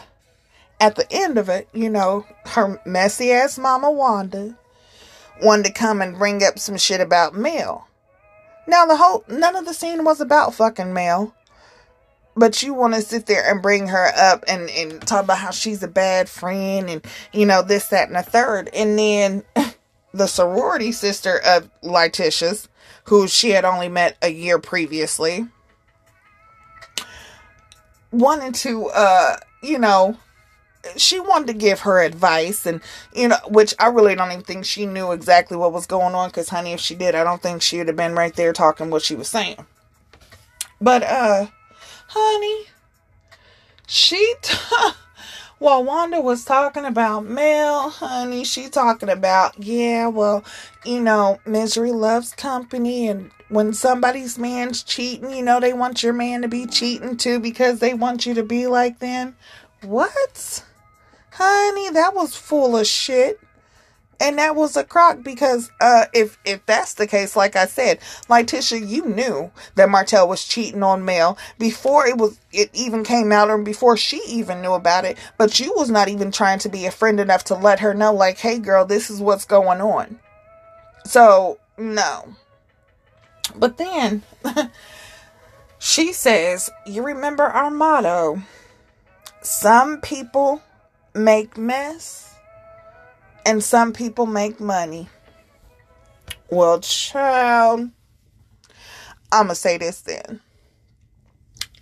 at 0.80 0.96
the 0.96 1.08
end 1.10 1.38
of 1.38 1.48
it, 1.50 1.70
you 1.74 1.90
know, 1.90 2.26
her 2.46 2.82
messy 2.86 3.32
ass 3.32 3.58
mama 3.58 3.90
Wanda 3.90 4.58
wanted 5.42 5.66
to 5.66 5.74
come 5.74 6.02
and 6.02 6.18
bring 6.18 6.44
up 6.44 6.60
some 6.60 6.78
shit 6.78 7.02
about 7.02 7.34
Mel. 7.34 7.88
Now 8.68 8.86
the 8.86 8.98
whole 8.98 9.24
none 9.28 9.56
of 9.56 9.66
the 9.66 9.74
scene 9.74 10.04
was 10.04 10.20
about 10.22 10.54
fucking 10.54 10.94
Mel. 10.94 11.34
But 12.38 12.62
you 12.62 12.74
want 12.74 12.96
to 12.96 13.02
sit 13.02 13.28
there 13.28 13.50
and 13.50 13.62
bring 13.62 13.88
her 13.88 14.12
up 14.14 14.44
and, 14.50 14.70
and 14.70 15.02
talk 15.02 15.24
about 15.24 15.38
how 15.38 15.52
she's 15.52 15.82
a 15.82 15.88
bad 15.88 16.28
friend 16.28 16.90
and, 16.90 17.06
you 17.32 17.46
know, 17.46 17.62
this, 17.62 17.88
that, 17.88 18.10
and 18.10 18.18
the 18.18 18.24
third. 18.24 18.70
And 18.74 19.00
then 19.00 19.44
the 20.14 20.28
sorority 20.28 20.92
sister 20.92 21.40
of 21.46 21.70
LaTisha's, 21.82 22.68
who 23.06 23.30
she 23.30 23.52
had 23.52 23.64
only 23.64 23.88
met 23.88 24.18
a 24.22 24.28
year 24.28 24.60
previously, 24.60 25.48
wanted 28.15 28.56
to, 28.56 28.88
uh, 28.88 29.38
you 29.62 29.80
know, 29.80 30.17
she 30.97 31.19
wanted 31.19 31.47
to 31.47 31.54
give 31.54 31.82
her 31.82 32.01
advice 32.01 32.65
and 32.65 32.80
you 33.12 33.28
know 33.28 33.38
which 33.47 33.73
i 33.80 33.88
really 33.88 34.13
don't 34.13 34.32
even 34.32 34.43
think 34.43 34.63
she 34.65 34.86
knew 34.86 35.12
exactly 35.12 35.58
what 35.58 35.73
was 35.73 35.88
going 35.88 36.13
on 36.13 36.30
because 36.30 36.49
honey 36.49 36.73
if 36.73 36.80
she 36.80 36.93
did 36.93 37.15
i 37.15 37.23
don't 37.23 37.41
think 37.41 37.62
she 37.62 37.80
would 37.80 37.88
have 37.88 37.95
been 37.95 38.13
right 38.13 38.36
there 38.36 38.54
talking 38.54 38.91
what 38.91 39.01
she 39.01 39.15
was 39.15 39.28
saying. 39.28 39.65
But 40.80 41.01
uh 41.01 41.47
honey 42.10 42.67
she 43.88 44.36
t- 44.41 44.56
while 45.60 45.84
wanda 45.84 46.20
was 46.20 46.46
talking 46.46 46.86
about 46.86 47.26
mel 47.26 47.89
honey 47.89 48.44
she 48.44 48.70
talking 48.70 49.10
about 49.10 49.58
yeah 49.58 50.08
well 50.08 50.44
you 50.86 51.00
know 51.00 51.39
misery 51.46 51.91
loves 51.91 52.34
company 52.34 53.08
and 53.08 53.32
when 53.50 53.74
somebody's 53.74 54.38
man's 54.39 54.84
cheating, 54.84 55.32
you 55.32 55.44
know, 55.44 55.60
they 55.60 55.74
want 55.74 56.02
your 56.02 56.13
man 56.13 56.41
to 56.41 56.48
be 56.48 56.65
cheating 56.65 57.18
too 57.18 57.39
because 57.39 57.80
they 57.80 57.94
want 57.94 58.26
you 58.26 58.34
to 58.34 58.44
be 58.44 58.68
like 58.68 59.00
them. 59.00 59.36
What? 59.82 60.63
Honey, 61.32 61.89
that 61.91 62.15
was 62.15 62.36
full 62.36 62.78
of 62.78 62.88
shit. 62.88 63.39
And 64.19 64.38
that 64.38 64.56
was 64.56 64.78
a 64.78 64.84
crock 64.84 65.23
because 65.23 65.71
uh, 65.82 66.06
if 66.13 66.38
if 66.45 66.65
that's 66.65 66.93
the 66.93 67.08
case, 67.08 67.36
like 67.36 67.56
I 67.56 67.65
said, 67.65 67.99
LaTisha, 68.30 68.88
you 68.88 69.06
knew 69.06 69.51
that 69.75 69.89
Martell 69.89 70.28
was 70.28 70.45
cheating 70.45 70.84
on 70.84 71.06
Mel 71.06 71.38
before 71.60 72.08
it 72.08 72.17
was 72.17 72.39
it 72.51 72.69
even 72.73 73.04
came 73.04 73.32
out 73.32 73.49
or 73.49 73.58
before 73.58 73.97
she 73.97 74.21
even 74.28 74.62
knew 74.62 74.73
about 74.73 75.06
it. 75.06 75.17
But 75.38 75.60
you 75.60 75.73
was 75.75 75.89
not 75.89 76.08
even 76.08 76.32
trying 76.32 76.60
to 76.60 76.69
be 76.69 76.86
a 76.86 76.91
friend 76.91 77.19
enough 77.19 77.43
to 77.45 77.56
let 77.56 77.80
her 77.80 77.93
know, 77.93 78.13
like, 78.13 78.38
hey 78.38 78.60
girl, 78.60 78.86
this 78.86 79.10
is 79.10 79.21
what's 79.21 79.45
going 79.45 79.82
on. 79.82 80.19
So 81.06 81.60
no. 81.78 82.36
But 83.56 83.78
then 83.78 84.23
she 85.80 86.13
says, 86.13 86.69
You 86.86 87.04
remember 87.04 87.43
our 87.43 87.69
motto 87.69 88.41
some 89.45 90.01
people 90.01 90.63
make 91.13 91.56
mess 91.56 92.35
and 93.46 93.64
some 93.64 93.94
people 93.94 94.26
make 94.26 94.60
money. 94.60 95.08
Well, 96.50 96.80
child, 96.80 97.92
I'm 99.32 99.46
going 99.46 99.50
to 99.50 99.56
say 99.56 99.78
this 99.78 100.02
then. 100.02 100.42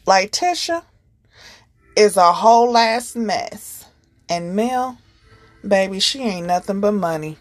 LaTisha 0.06 0.84
is 1.96 2.18
a 2.18 2.32
whole 2.34 2.78
ass 2.78 3.16
mess. 3.16 3.86
And 4.30 4.56
Mel, 4.56 4.98
baby, 5.68 6.00
she 6.00 6.22
ain't 6.22 6.48
nothing 6.48 6.82
but 6.82 6.94
money. 6.94 7.38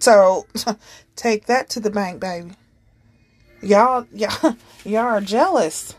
So 0.00 0.46
take 1.16 1.46
that 1.46 1.70
to 1.70 1.80
the 1.80 1.90
bank, 1.90 2.20
baby. 2.20 2.52
Y'all, 3.62 4.06
y'all, 4.12 4.56
y'all 4.84 5.04
are 5.04 5.20
jealous. 5.20 5.94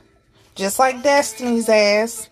Just 0.55 0.77
like 0.77 1.01
Destiny's 1.01 1.69
ass. 1.69 2.29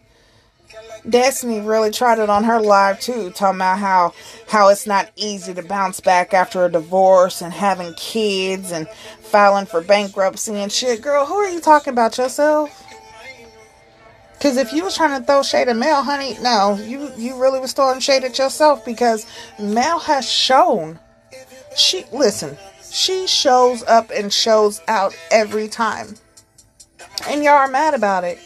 Destiny 1.08 1.60
really 1.62 1.92
tried 1.92 2.20
it 2.20 2.30
on 2.30 2.44
her 2.44 2.62
live 2.62 3.00
too, 3.00 3.32
talking 3.32 3.58
about 3.58 3.80
how 3.80 4.14
how 4.48 4.70
it's 4.70 4.86
not 4.86 5.10
easy 5.16 5.54
to 5.54 5.64
bounce 5.64 6.00
back 6.00 6.34
after 6.34 6.66
a 6.66 6.72
divorce 6.72 7.42
and 7.42 7.52
having 7.52 7.94
kids 7.96 8.72
and 8.72 8.88
filing 9.22 9.66
for 9.66 9.82
bankruptcy 9.82 10.56
and 10.56 10.72
shit. 10.72 11.02
Girl, 11.02 11.26
who 11.26 11.36
are 11.36 11.50
you 11.50 11.60
talking 11.60 11.94
about 11.94 12.18
yourself? 12.18 12.84
Because 14.34 14.58
if 14.58 14.74
you 14.74 14.84
was 14.84 14.96
trying 14.96 15.20
to 15.20 15.26
throw 15.26 15.44
shade 15.44 15.68
at 15.68 15.76
Mel, 15.76 16.04
honey, 16.04 16.36
no, 16.42 16.76
you 16.76 17.12
you 17.18 17.40
really 17.40 17.60
was 17.60 17.74
throwing 17.74 18.00
shade 18.00 18.24
at 18.24 18.38
yourself 18.38 18.86
because 18.86 19.26
Mel 19.60 20.00
has 20.00 20.30
shown 20.30 21.00
she 21.76 22.06
listen, 22.12 22.58
she 22.92 23.28
shows 23.28 23.84
up 23.84 24.12
and 24.12 24.32
shows 24.32 24.82
out 24.88 25.16
every 25.32 25.68
time. 25.68 26.16
And 27.28 27.44
y'all 27.44 27.54
are 27.54 27.68
mad 27.68 27.94
about 27.94 28.24
it. 28.24 28.40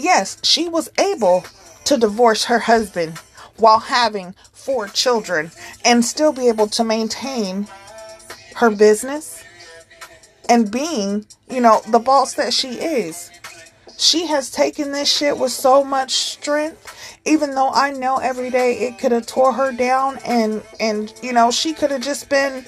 Yes, 0.00 0.38
she 0.42 0.68
was 0.68 0.90
able 0.98 1.44
to 1.84 1.96
divorce 1.96 2.44
her 2.44 2.60
husband 2.60 3.18
while 3.56 3.80
having 3.80 4.34
four 4.52 4.88
children 4.88 5.50
and 5.84 6.04
still 6.04 6.32
be 6.32 6.48
able 6.48 6.68
to 6.68 6.84
maintain 6.84 7.66
her 8.56 8.70
business 8.70 9.44
and 10.48 10.70
being, 10.70 11.26
you 11.48 11.60
know, 11.60 11.82
the 11.88 11.98
boss 11.98 12.34
that 12.34 12.52
she 12.52 12.72
is. 12.80 13.30
She 13.98 14.26
has 14.26 14.50
taken 14.50 14.92
this 14.92 15.14
shit 15.14 15.36
with 15.36 15.52
so 15.52 15.84
much 15.84 16.12
strength 16.12 16.96
even 17.26 17.54
though 17.54 17.70
I 17.70 17.90
know 17.90 18.16
every 18.16 18.50
day 18.50 18.78
it 18.78 18.98
could 18.98 19.12
have 19.12 19.26
tore 19.26 19.52
her 19.52 19.72
down 19.72 20.18
and 20.24 20.62
and 20.78 21.12
you 21.22 21.32
know 21.32 21.50
she 21.50 21.74
could 21.74 21.90
have 21.90 22.00
just 22.00 22.28
been 22.28 22.64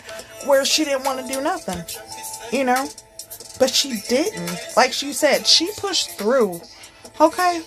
where 0.47 0.65
she 0.65 0.85
didn't 0.85 1.05
want 1.05 1.27
to 1.27 1.33
do 1.33 1.41
nothing 1.41 1.83
you 2.53 2.65
know 2.65 2.89
but 3.59 3.71
she 3.71 4.01
didn't 4.09 4.59
like 4.77 4.93
she 4.93 5.13
said 5.13 5.47
she 5.47 5.71
pushed 5.79 6.11
through 6.19 6.61
okay 7.21 7.63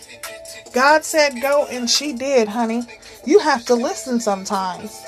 God 0.73 1.03
said 1.03 1.41
go 1.41 1.67
and 1.67 1.89
she 1.89 2.13
did 2.13 2.47
honey 2.47 2.83
you 3.25 3.39
have 3.39 3.65
to 3.65 3.75
listen 3.75 4.19
sometimes 4.19 5.01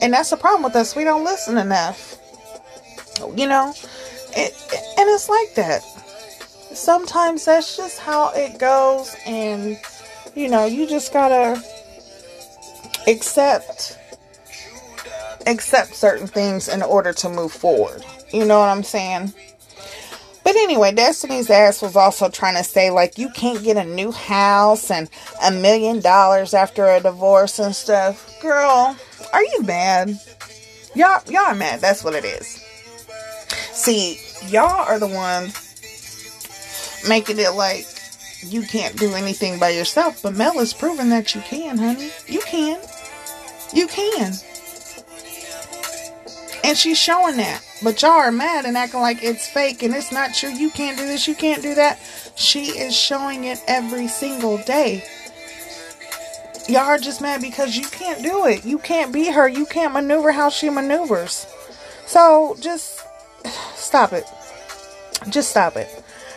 and 0.00 0.12
that's 0.12 0.30
the 0.30 0.36
problem 0.36 0.62
with 0.62 0.76
us 0.76 0.96
we 0.96 1.04
don't 1.04 1.24
listen 1.24 1.58
enough 1.58 2.18
you 3.36 3.46
know 3.46 3.72
it, 4.36 4.54
and 4.98 5.08
it's 5.10 5.28
like 5.28 5.54
that. 5.54 5.82
Sometimes 6.74 7.44
that's 7.44 7.76
just 7.76 7.98
how 7.98 8.32
it 8.34 8.58
goes, 8.58 9.14
and 9.26 9.78
you 10.34 10.48
know, 10.48 10.64
you 10.64 10.86
just 10.86 11.12
gotta 11.12 11.62
accept 13.06 13.98
accept 15.46 15.94
certain 15.94 16.26
things 16.26 16.68
in 16.68 16.82
order 16.82 17.12
to 17.12 17.28
move 17.28 17.52
forward. 17.52 18.04
You 18.32 18.44
know 18.44 18.58
what 18.58 18.68
I'm 18.68 18.82
saying? 18.82 19.34
But 20.52 20.60
anyway, 20.60 20.92
Destiny's 20.92 21.48
ass 21.48 21.80
was 21.80 21.96
also 21.96 22.28
trying 22.28 22.56
to 22.56 22.62
say, 22.62 22.90
like, 22.90 23.16
you 23.16 23.30
can't 23.30 23.64
get 23.64 23.78
a 23.78 23.84
new 23.86 24.12
house 24.12 24.90
and 24.90 25.08
a 25.42 25.50
million 25.50 26.00
dollars 26.00 26.52
after 26.52 26.86
a 26.90 27.00
divorce 27.00 27.58
and 27.58 27.74
stuff. 27.74 28.38
Girl, 28.42 28.94
are 29.32 29.42
you 29.42 29.62
mad? 29.62 30.20
Y'all, 30.94 31.22
y'all 31.30 31.46
are 31.46 31.54
mad. 31.54 31.80
That's 31.80 32.04
what 32.04 32.14
it 32.14 32.26
is. 32.26 32.62
See, 33.72 34.20
y'all 34.48 34.86
are 34.86 34.98
the 34.98 35.06
ones 35.06 35.56
making 37.08 37.38
it 37.38 37.54
like 37.54 37.86
you 38.42 38.60
can't 38.60 38.94
do 38.98 39.14
anything 39.14 39.58
by 39.58 39.70
yourself. 39.70 40.22
But 40.22 40.34
Mel 40.34 40.58
is 40.58 40.74
proving 40.74 41.08
that 41.08 41.34
you 41.34 41.40
can, 41.40 41.78
honey. 41.78 42.10
You 42.26 42.42
can. 42.42 42.78
You 43.72 43.86
can. 43.86 44.34
And 46.62 46.76
she's 46.76 46.98
showing 46.98 47.38
that. 47.38 47.64
But 47.82 48.00
y'all 48.00 48.12
are 48.12 48.30
mad 48.30 48.64
and 48.64 48.76
acting 48.76 49.00
like 49.00 49.22
it's 49.22 49.48
fake 49.48 49.82
and 49.82 49.94
it's 49.94 50.12
not 50.12 50.34
true. 50.34 50.50
You 50.50 50.70
can't 50.70 50.96
do 50.96 51.06
this, 51.06 51.26
you 51.26 51.34
can't 51.34 51.62
do 51.62 51.74
that. 51.74 51.98
She 52.36 52.66
is 52.66 52.96
showing 52.96 53.44
it 53.44 53.62
every 53.66 54.08
single 54.08 54.58
day. 54.58 55.04
Y'all 56.68 56.82
are 56.82 56.98
just 56.98 57.20
mad 57.20 57.40
because 57.40 57.76
you 57.76 57.86
can't 57.88 58.22
do 58.22 58.46
it. 58.46 58.64
You 58.64 58.78
can't 58.78 59.12
be 59.12 59.30
her. 59.30 59.48
You 59.48 59.66
can't 59.66 59.92
maneuver 59.92 60.30
how 60.30 60.48
she 60.48 60.70
maneuvers. 60.70 61.46
So 62.06 62.56
just 62.60 63.04
stop 63.74 64.12
it. 64.12 64.24
Just 65.28 65.50
stop 65.50 65.76
it. 65.76 65.88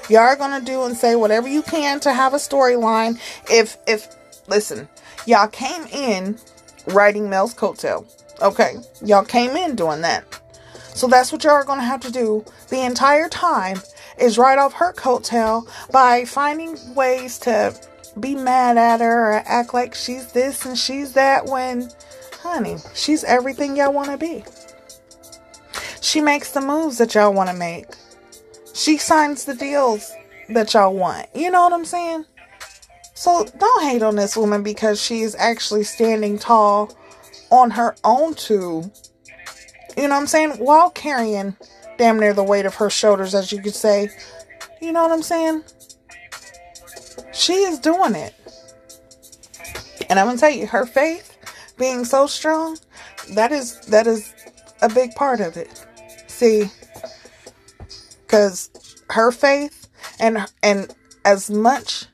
Y'all 0.10 0.22
are 0.22 0.36
gonna 0.36 0.62
do 0.62 0.84
and 0.84 0.98
say 0.98 1.16
whatever 1.16 1.48
you 1.48 1.62
can 1.62 2.00
to 2.02 2.14
have 2.14 2.34
a 2.34 2.38
storyline. 2.38 3.20
If 3.50 3.78
if 3.86 4.08
listen, 4.48 4.90
y'all 5.28 5.48
came 5.48 5.86
in 5.92 6.40
writing 6.88 7.30
Mel's 7.30 7.54
coattail. 7.54 8.06
Okay. 8.42 8.78
Y'all 9.04 9.26
came 9.26 9.52
in 9.52 9.76
doing 9.76 10.02
that. 10.02 10.26
So 10.96 11.08
that's 11.08 11.34
what 11.34 11.44
y'all 11.44 11.54
are 11.54 11.66
going 11.66 11.80
to 11.80 11.86
have 11.86 12.00
to 12.02 12.12
do 12.12 12.46
the 12.70 12.80
entire 12.86 13.28
time 13.28 13.82
is 14.18 14.38
write 14.38 14.58
off 14.58 14.74
her 14.74 14.94
coattail 14.94 15.68
by 15.92 16.24
finding 16.24 16.78
ways 16.96 17.38
to 17.40 17.78
be 18.18 18.34
mad 18.34 18.78
at 18.78 19.02
her 19.02 19.32
or 19.32 19.44
act 19.46 19.74
like 19.74 19.94
she's 19.94 20.32
this 20.32 20.66
and 20.66 20.78
she's 20.78 21.12
that 21.12 21.48
when, 21.48 21.90
honey, 22.42 22.78
she's 22.94 23.26
everything 23.26 23.76
y'all 23.76 23.92
want 23.92 24.10
to 24.10 24.18
be. 24.18 24.46
She 26.00 26.22
makes 26.22 26.52
the 26.52 26.62
moves 26.62 26.98
that 27.00 27.14
y'all 27.14 27.34
want 27.34 27.50
to 27.50 27.56
make. 27.56 27.88
She 28.74 28.98
signs 28.98 29.44
the 29.44 29.54
deals 29.54 30.14
that 30.48 30.74
y'all 30.74 30.94
want. 30.94 31.28
You 31.36 31.52
know 31.52 31.64
what 31.64 31.74
I'm 31.74 31.84
saying? 31.84 32.24
So 33.16 33.46
don't 33.60 33.84
hate 33.84 34.02
on 34.02 34.16
this 34.16 34.38
woman 34.38 34.64
because 34.64 35.02
she's 35.02 35.36
actually 35.36 35.84
standing 35.84 36.40
tall 36.40 36.96
on 37.52 37.72
her 37.72 37.96
own 38.06 38.34
two 38.36 38.90
you 39.98 40.04
know 40.04 40.16
what 40.16 40.22
I'm 40.22 40.28
saying? 40.28 40.52
While 40.52 40.90
carrying 40.90 41.56
damn 41.98 42.20
near 42.20 42.34
the 42.34 42.44
weight 42.44 42.66
of 42.66 42.76
her 42.76 42.90
shoulders, 42.90 43.34
as 43.36 43.52
you 43.52 43.62
could 43.62 43.76
say. 43.76 44.10
You 44.82 44.92
know 44.92 45.04
what 45.04 45.12
I'm 45.12 45.22
saying? 45.22 45.64
She 47.34 47.54
is 47.54 47.80
doing 47.80 48.16
it. 48.16 48.34
And 50.10 50.20
I'm 50.20 50.28
gonna 50.28 50.38
tell 50.38 50.50
you, 50.50 50.68
her 50.68 50.86
faith 50.86 51.38
being 51.78 52.06
so 52.06 52.28
strong, 52.28 52.78
that 53.32 53.52
is 53.52 53.80
that 53.88 54.08
is 54.08 54.34
a 54.82 54.90
big 54.90 55.16
part 55.16 55.40
of 55.40 55.58
it. 55.58 55.86
See, 56.28 56.70
because 58.22 58.70
her 59.10 59.32
faith 59.32 59.88
and 60.20 60.46
and 60.62 60.94
as 61.24 61.50
much 61.50 62.06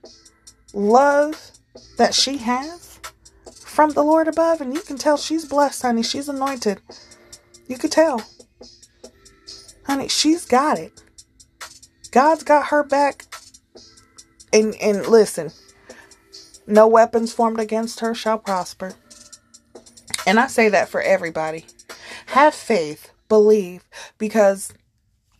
love 0.74 1.52
that 1.98 2.13
she 2.13 2.38
has 2.38 3.00
from 3.50 3.91
the 3.91 4.04
Lord 4.04 4.28
above, 4.28 4.62
and 4.62 4.74
you 4.74 4.82
can 4.82 4.98
tell 4.98 5.17
she's 5.17 5.46
blessed, 5.46 5.82
honey. 5.82 6.04
She's 6.04 6.30
anointed. 6.30 6.82
You 7.71 7.77
could 7.77 7.93
tell. 7.93 8.21
Honey, 9.86 10.10
she's 10.10 10.43
got 10.43 10.77
it. 10.77 11.01
God's 12.12 12.43
got 12.43 12.65
her 12.65 12.84
back. 12.84 13.34
And 14.51 14.75
and 14.81 15.07
listen, 15.07 15.51
no 16.67 16.86
weapons 16.86 17.31
formed 17.31 17.62
against 17.62 18.01
her 18.01 18.13
shall 18.13 18.39
prosper. 18.39 18.91
And 20.27 20.38
I 20.38 20.47
say 20.47 20.67
that 20.67 20.89
for 20.89 21.01
everybody. 21.01 21.65
Have 22.25 22.53
faith, 22.53 23.12
believe, 23.29 23.86
because 24.17 24.73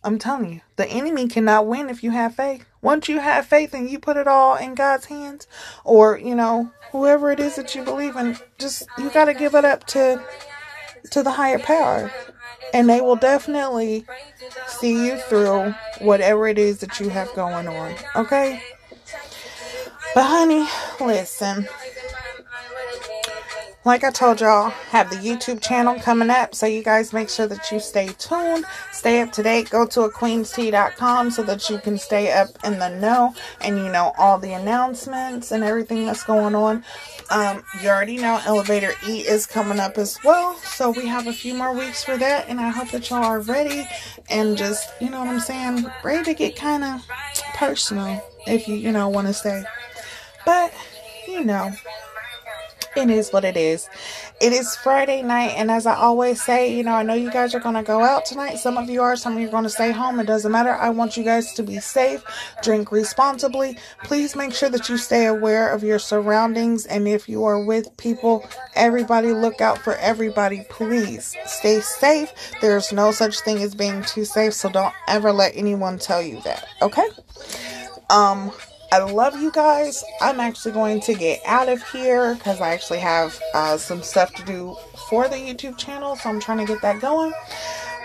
I'm 0.02 0.18
telling 0.18 0.54
you, 0.54 0.60
the 0.76 0.88
enemy 0.88 1.28
cannot 1.28 1.66
win 1.66 1.90
if 1.90 2.02
you 2.02 2.12
have 2.12 2.34
faith. 2.34 2.64
Once 2.80 3.10
you 3.10 3.20
have 3.20 3.44
faith 3.44 3.74
and 3.74 3.90
you 3.90 3.98
put 3.98 4.16
it 4.16 4.26
all 4.26 4.56
in 4.56 4.74
God's 4.74 5.04
hands, 5.04 5.46
or, 5.84 6.16
you 6.18 6.34
know, 6.34 6.72
whoever 6.92 7.30
it 7.30 7.40
is 7.40 7.56
that 7.56 7.74
you 7.74 7.82
believe 7.82 8.16
in, 8.16 8.38
just 8.58 8.88
you 8.96 9.10
got 9.10 9.26
to 9.26 9.34
give 9.34 9.54
it 9.54 9.66
up 9.66 9.84
to 9.88 10.24
to 11.10 11.22
the 11.22 11.30
higher 11.30 11.58
power. 11.58 12.12
And 12.74 12.88
they 12.88 13.00
will 13.00 13.16
definitely 13.16 14.06
see 14.66 15.06
you 15.06 15.16
through 15.16 15.74
whatever 16.00 16.48
it 16.48 16.58
is 16.58 16.78
that 16.78 17.00
you 17.00 17.10
have 17.10 17.32
going 17.34 17.68
on. 17.68 17.94
Okay? 18.16 18.62
But, 20.14 20.24
honey, 20.24 20.66
listen 21.00 21.68
like 23.84 24.04
I 24.04 24.10
told 24.12 24.40
y'all, 24.40 24.70
have 24.70 25.10
the 25.10 25.16
YouTube 25.16 25.60
channel 25.60 25.98
coming 25.98 26.30
up. 26.30 26.54
So 26.54 26.66
you 26.66 26.84
guys 26.84 27.12
make 27.12 27.28
sure 27.28 27.48
that 27.48 27.70
you 27.72 27.80
stay 27.80 28.08
tuned, 28.18 28.64
stay 28.92 29.20
up 29.20 29.32
to 29.32 29.42
date. 29.42 29.70
Go 29.70 29.86
to 29.86 30.00
aqueenstea.com 30.00 31.30
so 31.32 31.42
that 31.42 31.68
you 31.68 31.78
can 31.78 31.98
stay 31.98 32.30
up 32.30 32.48
in 32.64 32.78
the 32.78 32.88
know 32.88 33.34
and 33.60 33.78
you 33.78 33.90
know 33.90 34.12
all 34.16 34.38
the 34.38 34.52
announcements 34.52 35.50
and 35.50 35.64
everything 35.64 36.06
that's 36.06 36.22
going 36.22 36.54
on. 36.54 36.84
Um, 37.30 37.64
you 37.82 37.88
already 37.88 38.18
know 38.18 38.40
Elevator 38.46 38.92
E 39.08 39.20
is 39.20 39.46
coming 39.46 39.80
up 39.80 39.98
as 39.98 40.16
well. 40.22 40.54
So 40.58 40.90
we 40.90 41.06
have 41.08 41.26
a 41.26 41.32
few 41.32 41.54
more 41.54 41.74
weeks 41.74 42.04
for 42.04 42.16
that. 42.16 42.48
And 42.48 42.60
I 42.60 42.68
hope 42.68 42.90
that 42.90 43.10
y'all 43.10 43.24
are 43.24 43.40
ready 43.40 43.84
and 44.30 44.56
just, 44.56 44.90
you 45.00 45.10
know 45.10 45.18
what 45.18 45.28
I'm 45.28 45.40
saying, 45.40 45.86
ready 46.04 46.24
to 46.24 46.34
get 46.34 46.54
kind 46.54 46.84
of 46.84 47.04
personal 47.54 48.22
if 48.46 48.68
you, 48.68 48.76
you 48.76 48.92
know, 48.92 49.08
want 49.08 49.26
to 49.26 49.32
stay. 49.34 49.64
But, 50.46 50.72
you 51.26 51.44
know, 51.44 51.72
it 52.96 53.10
is 53.10 53.32
what 53.32 53.44
it 53.44 53.56
is. 53.56 53.88
It 54.40 54.52
is 54.52 54.76
Friday 54.76 55.22
night, 55.22 55.54
and 55.56 55.70
as 55.70 55.86
I 55.86 55.94
always 55.94 56.42
say, 56.42 56.74
you 56.74 56.82
know, 56.82 56.92
I 56.92 57.02
know 57.02 57.14
you 57.14 57.30
guys 57.30 57.54
are 57.54 57.60
going 57.60 57.74
to 57.74 57.82
go 57.82 58.02
out 58.02 58.24
tonight. 58.24 58.56
Some 58.56 58.76
of 58.76 58.90
you 58.90 59.02
are, 59.02 59.16
some 59.16 59.34
of 59.34 59.40
you 59.40 59.48
are 59.48 59.50
going 59.50 59.64
to 59.64 59.70
stay 59.70 59.92
home. 59.92 60.20
It 60.20 60.26
doesn't 60.26 60.50
matter. 60.50 60.74
I 60.74 60.90
want 60.90 61.16
you 61.16 61.24
guys 61.24 61.52
to 61.54 61.62
be 61.62 61.78
safe, 61.78 62.22
drink 62.62 62.92
responsibly. 62.92 63.78
Please 64.04 64.36
make 64.36 64.52
sure 64.52 64.68
that 64.68 64.88
you 64.88 64.96
stay 64.96 65.26
aware 65.26 65.72
of 65.72 65.82
your 65.82 65.98
surroundings, 65.98 66.86
and 66.86 67.08
if 67.08 67.28
you 67.28 67.44
are 67.44 67.64
with 67.64 67.96
people, 67.96 68.48
everybody 68.74 69.32
look 69.32 69.60
out 69.60 69.78
for 69.78 69.94
everybody. 69.96 70.64
Please 70.68 71.36
stay 71.46 71.80
safe. 71.80 72.32
There's 72.60 72.92
no 72.92 73.12
such 73.12 73.40
thing 73.40 73.62
as 73.62 73.74
being 73.74 74.02
too 74.02 74.24
safe, 74.24 74.54
so 74.54 74.68
don't 74.68 74.94
ever 75.08 75.32
let 75.32 75.56
anyone 75.56 75.98
tell 75.98 76.22
you 76.22 76.40
that, 76.42 76.66
okay? 76.82 77.06
Um, 78.10 78.52
I 78.92 78.98
love 78.98 79.40
you 79.40 79.50
guys. 79.50 80.04
I'm 80.20 80.38
actually 80.38 80.72
going 80.72 81.00
to 81.00 81.14
get 81.14 81.40
out 81.46 81.70
of 81.70 81.82
here 81.88 82.34
because 82.34 82.60
I 82.60 82.74
actually 82.74 82.98
have 82.98 83.40
uh, 83.54 83.78
some 83.78 84.02
stuff 84.02 84.34
to 84.34 84.44
do 84.44 84.76
for 85.08 85.28
the 85.28 85.36
YouTube 85.36 85.78
channel. 85.78 86.14
So 86.14 86.28
I'm 86.28 86.38
trying 86.38 86.58
to 86.58 86.66
get 86.66 86.82
that 86.82 87.00
going. 87.00 87.32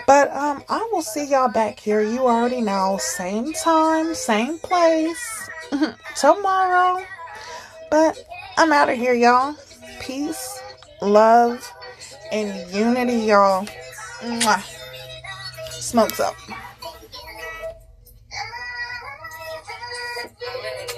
But 0.06 0.32
um, 0.32 0.64
I 0.70 0.88
will 0.90 1.02
see 1.02 1.26
y'all 1.26 1.50
back 1.52 1.78
here. 1.78 2.00
You 2.00 2.20
already 2.20 2.62
know. 2.62 2.96
Same 2.98 3.52
time, 3.52 4.14
same 4.14 4.58
place. 4.60 5.50
tomorrow. 6.16 7.04
But 7.90 8.18
I'm 8.56 8.72
out 8.72 8.88
of 8.88 8.96
here, 8.96 9.12
y'all. 9.12 9.56
Peace, 10.00 10.58
love, 11.02 11.70
and 12.32 12.72
unity, 12.72 13.26
y'all. 13.26 13.68
Smokes 15.68 16.18
up. 16.18 16.34